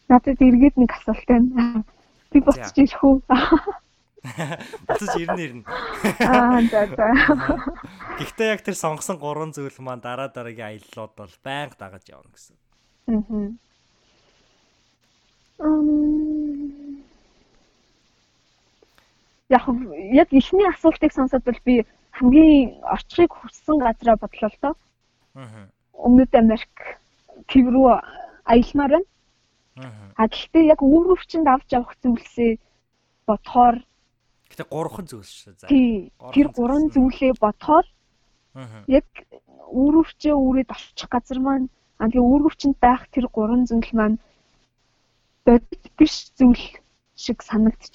[0.10, 1.86] Надад эргээд нэг асуулт байна.
[2.34, 3.22] Би буцаж ирэх үү?
[4.90, 5.64] Буцаж ирнэ ирнэ.
[6.26, 7.06] Аа за за.
[8.20, 12.58] Гэхдээ яг тэр сонгосон гурван зүйл маань дараа дараагийн аяллууд бол байнга дагаж явна гэсэн.
[13.14, 13.54] Аа.
[15.62, 16.82] Ам
[19.52, 19.68] Яг
[20.16, 21.84] яг ихний асуултыг сонсоод бол би
[22.22, 23.82] хамгийн орчхыг хүссэн
[24.54, 24.76] л доо.
[25.34, 25.66] Аа.
[25.98, 27.02] Өмнөд Америк
[27.50, 27.98] төв рүү
[28.46, 29.10] аялмаар байна.
[30.18, 30.30] Аа.
[30.30, 32.62] Гэхдээ яг үүрэгчэнд авч явах зүйлсээ
[33.26, 33.82] бодохоор
[34.54, 35.66] Гэтэ гурван зүйл шүү за.
[36.36, 37.88] Тэр гурван зүйлээ бодохоор
[38.86, 39.08] яг
[39.72, 41.68] үүрэгчээ үүрээд олчих газар маань
[41.98, 44.18] а тэгээ үүрэгчэнд байх тэр гурван зүйл маань
[45.48, 46.66] бодит биш зүйл
[47.16, 47.40] шиг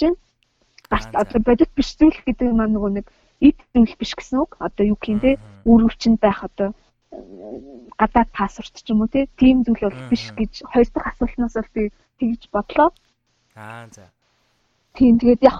[0.02, 0.18] байна.
[0.90, 3.06] Гарт одоо бодит биш зүйл гэдэг маань нөгөө нэг
[3.40, 4.56] эд зүйл биш гэсэн үг.
[4.60, 5.30] Одоо юу гэх юм те
[5.64, 6.74] үүрэгчэнд байх одоо
[7.98, 11.82] гадаад паспорт ч юм уу тийм зүйл бол биш гэж хоёр дахь асуултнаас бол би
[12.18, 12.88] тэгж бодлоо.
[13.54, 14.10] Аа за.
[14.96, 15.56] Тийм тэгээд яг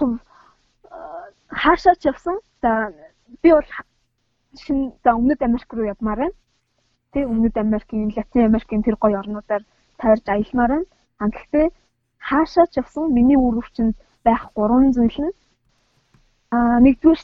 [1.49, 2.37] хаашаа ч явсан.
[2.61, 2.91] За
[3.41, 3.69] би бол
[4.57, 6.35] шин за өмнөд Америк руу явмаар байна.
[7.13, 9.63] Тэ өмнөд Америкийн, Латин Америкийн тэр гоё орнуудаар
[9.97, 10.85] тойрж аялмаар байна.
[11.33, 11.67] Гэхдээ
[12.29, 15.33] хаашаа ч явсан миний үрөвчөнд байх гурван зүйл нь
[16.51, 17.21] а нэгдүгээр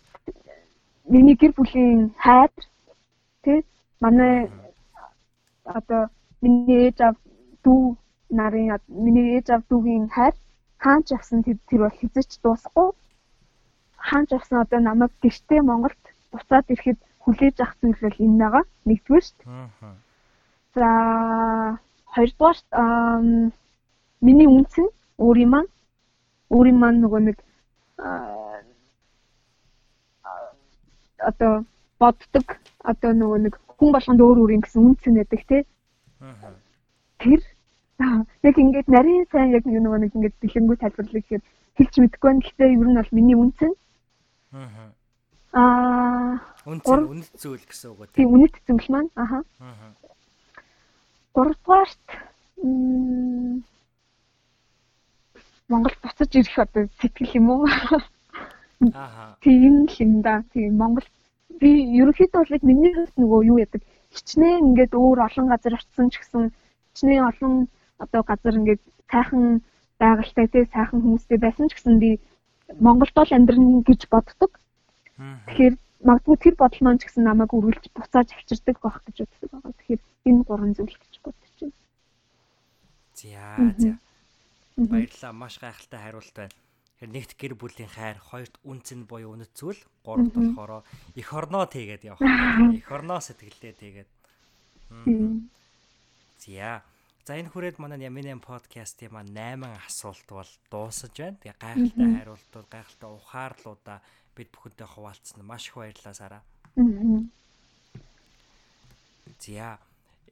[1.12, 2.52] миний гэр бүлийн хайр
[3.44, 3.64] тэ
[4.04, 4.50] манай
[5.66, 6.10] одоо
[6.42, 7.18] миний ээж аав
[7.64, 7.96] дүү
[8.38, 10.36] нарын миний ээж аав дүүгийн хайр
[10.84, 12.90] хаанч явсан тэр тэр бол хизэж дуусахгүй
[14.08, 18.64] хаанч явсан одоо намайг гэртээ Монголд буцаад ирэхэд хүлээж авах зүйл бол энэ байгаа.
[18.88, 19.68] Нэгдүгээр шүү дээ.
[20.76, 20.88] За
[22.14, 22.58] хоёрдугаар
[24.26, 24.92] миний үнц нь
[25.24, 25.70] өөрийн маань
[26.54, 27.38] өөрийн маань нөгөө нэг
[31.30, 31.54] одоо
[32.00, 32.48] боддог
[32.84, 35.64] одоо нөгөө нэг хүн болгонд өөр өөр юм гэсэн үнц байдаг тий.
[37.24, 37.42] Тэр
[38.44, 41.44] яг ингээд нарийн сайн яг нөгөө нэг ингээд бэлэнгүү тайлбарлах гэхээр
[41.78, 42.44] хэлж мэдэхгүй байна.
[42.44, 43.76] Гэхдээ ер нь бол миний үнц нь
[45.54, 46.42] Аа.
[46.66, 48.14] Үнэт үнэт зүйл гэсэн үг үү?
[48.18, 49.12] Тийм үнэт зүйл маань.
[49.14, 49.46] Аха.
[49.62, 49.94] Аа.
[51.34, 52.06] Гуравдугаарт
[55.70, 57.70] Монгол буцаж ирэх одоо сэтгэл юм уу?
[59.44, 60.44] Тийм л юм да.
[60.54, 61.08] Тийм Монгол
[61.62, 61.70] би
[62.00, 63.82] ерөнхийдөө бол миний хувьд нөгөө юу яадаг
[64.16, 66.44] хичнээн ингээд өөр олон газар очсон ч гэсэн
[66.94, 67.54] хичнээн олон
[68.04, 68.82] одоо газар ингээд
[69.12, 69.62] сайхан
[70.02, 72.10] байгальтай тий сайхан хүмүүстэй байсан ч гэсэн би
[72.80, 74.52] Монголд бол амьдрын гэж боддог.
[75.48, 75.76] Тэгэхээр
[76.08, 79.74] магадгүй тэр бодол маань ч гэсэн намайг үргэлж буцааж авчирдаг байх гэж боддог байгаа.
[79.78, 81.76] Тэгэхээр энэ гурван зүйл гэж бодож байна.
[83.14, 83.92] За за.
[84.78, 85.34] Баярлалаа.
[85.34, 86.63] Маш гайхалтай хариулт байна.
[87.04, 90.88] Нэгт гэр бүлийн хайр, хоёрт үнц нь буюу үнэт зүйл, гуравт болохоор
[91.20, 92.24] эх орноо тэгээд явах.
[92.24, 94.10] Эх орноо сэтгэлдээ тэгээд.
[96.40, 96.84] За.
[97.24, 101.40] За энэ хүрээд манай Яминэн подкастын маань 8 асуулт бол дуусаж байна.
[101.40, 104.00] Тэгээ гайхалтай хариултууд, гайхалтай ухаарлуудаа
[104.36, 106.40] бид бүхэнтэй хуваалцсан маш их баярлалаа Сара.
[109.40, 109.80] За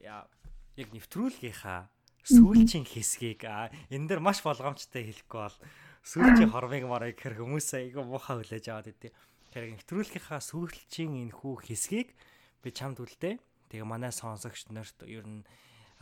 [0.04, 1.88] яг нэвтрүүлгийнхаа
[2.28, 5.58] сүүлчийн хэсгийг энэ дэр маш болгоомжтой хэлэхгүй бол
[6.02, 9.14] сүүлчийн хормыг марыг хэр хүмүүс айгүй муухай хүлээж аваад идэв.
[9.54, 12.10] Тэгэхээр нэвтрүүлгийнхаа сүүлчийн энэ хүү хэсгийг
[12.62, 13.38] би чамд үлдээ.
[13.70, 15.46] Тэгээ манай сонсогч нарт ер нь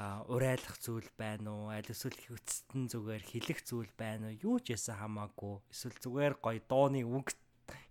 [0.00, 1.68] урайлах зүйл байна уу?
[1.68, 4.40] Аль эсвэл хүчтэн зүгээр хэлэх зүйл байна уу?
[4.40, 5.60] Юу ч ясаа хамаагүй.
[5.68, 7.36] Эсвэл зүгээр гоё дууны үг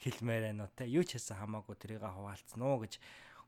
[0.01, 0.89] хэлмээр байна уу те?
[0.89, 2.97] Юу ч ясаа хамаагүй тэрийг хуваалцсан уу гэж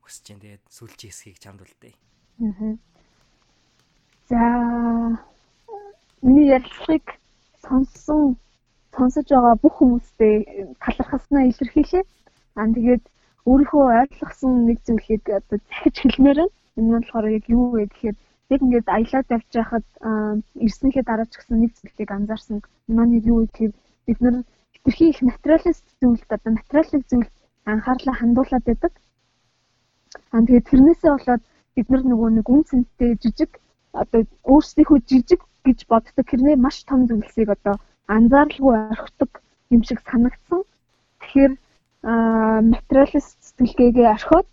[0.06, 0.38] хүсэж जैन.
[0.38, 1.94] Тэгээд сүлжээ хэсгийг чамд үлдээ.
[2.46, 2.78] Аа.
[4.30, 4.40] За
[6.22, 7.18] миний ярилцлагыг
[7.58, 8.38] сонссон
[8.96, 10.34] сонсож байгаа бүх хүмүүстэй
[10.82, 12.04] талархаснаа илэрхийлээ.
[12.60, 13.02] Аа тэгээд
[13.50, 16.54] өөрийнхөө ойлгосон нэг зүйлийг одоо захиж хэлмээр байна.
[16.76, 18.16] Энэ нь болохоор яг юу вэ гэхээр
[18.52, 19.86] яг ингээд аялаад явж байхад
[20.66, 22.58] ирснийхээ дараа ч гэсэн нэг зүйлийг анзаарсан.
[22.98, 23.72] Манай юу вэ гэхээр
[24.06, 24.36] бид нар
[24.74, 27.32] хэтэрхий их материалист зүйлд одоо материалын зүйлд
[27.72, 28.92] анхаарлаа хандуулад байдаг.
[30.32, 31.42] Аа тэгээд тэрнээсээ болоод
[31.76, 33.50] бид нар нөгөө нэг үн цэнтэй жижиг
[34.02, 34.20] одоо
[34.52, 37.74] өөрсдийнхөө жижиг гэж боддог хэрнээ маш том зүйлсийг одоо
[38.06, 40.62] анзааралгүй орхидог юм шиг санагдсан.
[41.20, 41.52] Тэгэхээр
[42.02, 44.48] материалист сэтгэлгээгээ орхиод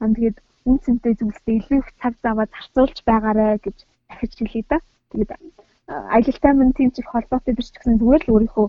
[0.00, 3.76] аа тэгээд үн цэнтэй зүйлсээ илүү их цаг заваад зарцуулж байгаарэ гэж
[4.08, 4.78] дахиж хэлье да.
[5.10, 5.30] Тэгээд
[5.86, 8.66] аялалтай минь тийм ч их холбоотой биш ч гэсэн зүгээр л өөрийнхөө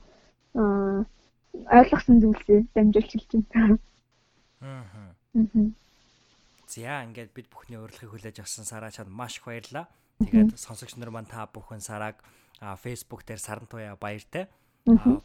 [1.77, 3.77] ойлгосон зүйлсээ дамжуулж хэлж байна.
[4.61, 4.85] Аа.
[4.93, 5.11] Аа.
[6.67, 9.87] За ингээд бид бүхний урилгыг хүлээж авсан Сараа чад маш их баярлалаа.
[10.21, 12.21] Тэгээд сонсогч нар маань та бүхэн Сарааг
[12.59, 14.47] Facebook дээр Саран туяа баяртай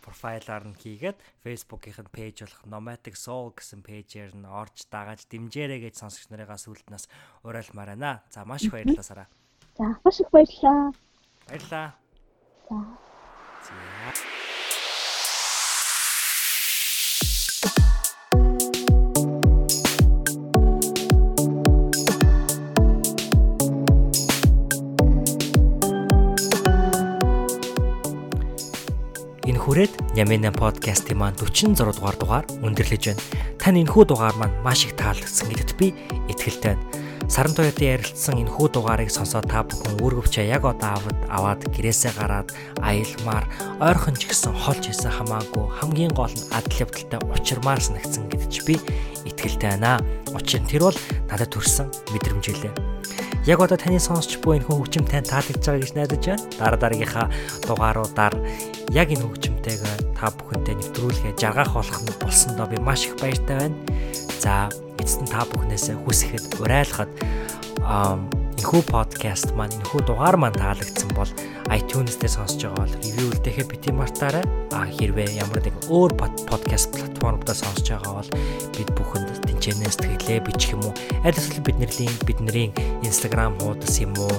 [0.03, 5.87] профайлаар нь хийгээд Facebook-ийнх нь пэйж болох Nomadic Soul гэсэн пэйжээр нь орж дагаж дэмжээрэй
[5.87, 7.07] гэж сонсогч нарыгаа сүлднээс
[7.47, 8.26] уриалмаар байна.
[8.35, 9.28] За маш их баярлалаа Сараа.
[9.78, 10.91] За маш их баярлалаа.
[11.47, 11.95] Баярлалаа.
[13.62, 14.51] За.
[29.72, 33.24] Хүрээд Ямена подкастын маань 46 дугаар дугаар өндөрлөж байна.
[33.56, 35.96] Тань энэхүү дугаар маань маш их таалагдсан гэдэгт би
[36.28, 36.84] итгэлтэй байна.
[37.24, 42.52] Саран туяатын ярилцсан энэхүү дугаарыг сонсоод та бүхэн үүргэвч яг одоо аваад аваад гэрээсээ гараад
[42.84, 43.48] аялмаар
[43.80, 48.76] ойрхон ч гэсэн холж исэн хамаагүй хамгийн гол нь адал явдалтай учирмаар санагдсан гэдэж би
[49.24, 50.04] итгэлтэй байна.
[50.36, 50.98] Учир нь тэр бол
[51.32, 52.74] надад төрсэн мэдрэмж хэлээ.
[53.43, 56.47] Яг одоо таны сонсч буй энэ хөгжим тань таалагдж байгаа гэж найдаж байна.
[56.62, 57.26] Дараа дараагийнхаа
[57.66, 58.34] дугааруудаар
[58.95, 63.76] яг энэ хөгжимтэйгээ та бүхэнтэй нэвтрүүлгээ жаргах болох нь болсондоо би маш их баяртай байна.
[64.38, 64.70] За
[65.03, 67.11] эцэст нь та бүхнээс хүсэхэд уриалахад
[67.82, 71.26] энэхүү подкаст маань энэхүү дугаар маань таалагдсан бол
[71.66, 74.47] iTunes дээр сонсож байгаа бол ревю үлдээхээ бити мартаарай.
[74.70, 76.14] А хэрвээ ямар нэг өөр
[76.47, 78.30] подкаст платформудаа сонсож байгаа бол
[78.70, 79.32] бид бүхэнд
[79.62, 80.94] тэнцэнээс тгэлээ бичих юм уу?
[81.22, 82.68] Аль эсвэл бидний бидний
[83.06, 84.34] Instagram хуудас юм уу?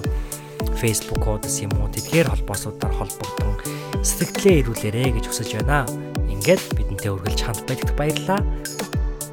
[0.76, 1.88] Facebook хуудас юм уу?
[1.88, 3.56] Тэдгээр холбоосуудаар холбогдсон
[4.04, 5.88] сэтгэлээ ирүүлээрэ гэж хүсэж байна.
[6.28, 8.44] Ингээд бидэнтэй үргэлж хамт байдагт баярлалаа.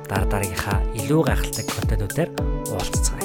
[0.06, 2.30] Дараа дараагийнхаа илүү гайхалтай контентуудаар
[2.70, 3.19] уулзцгаая.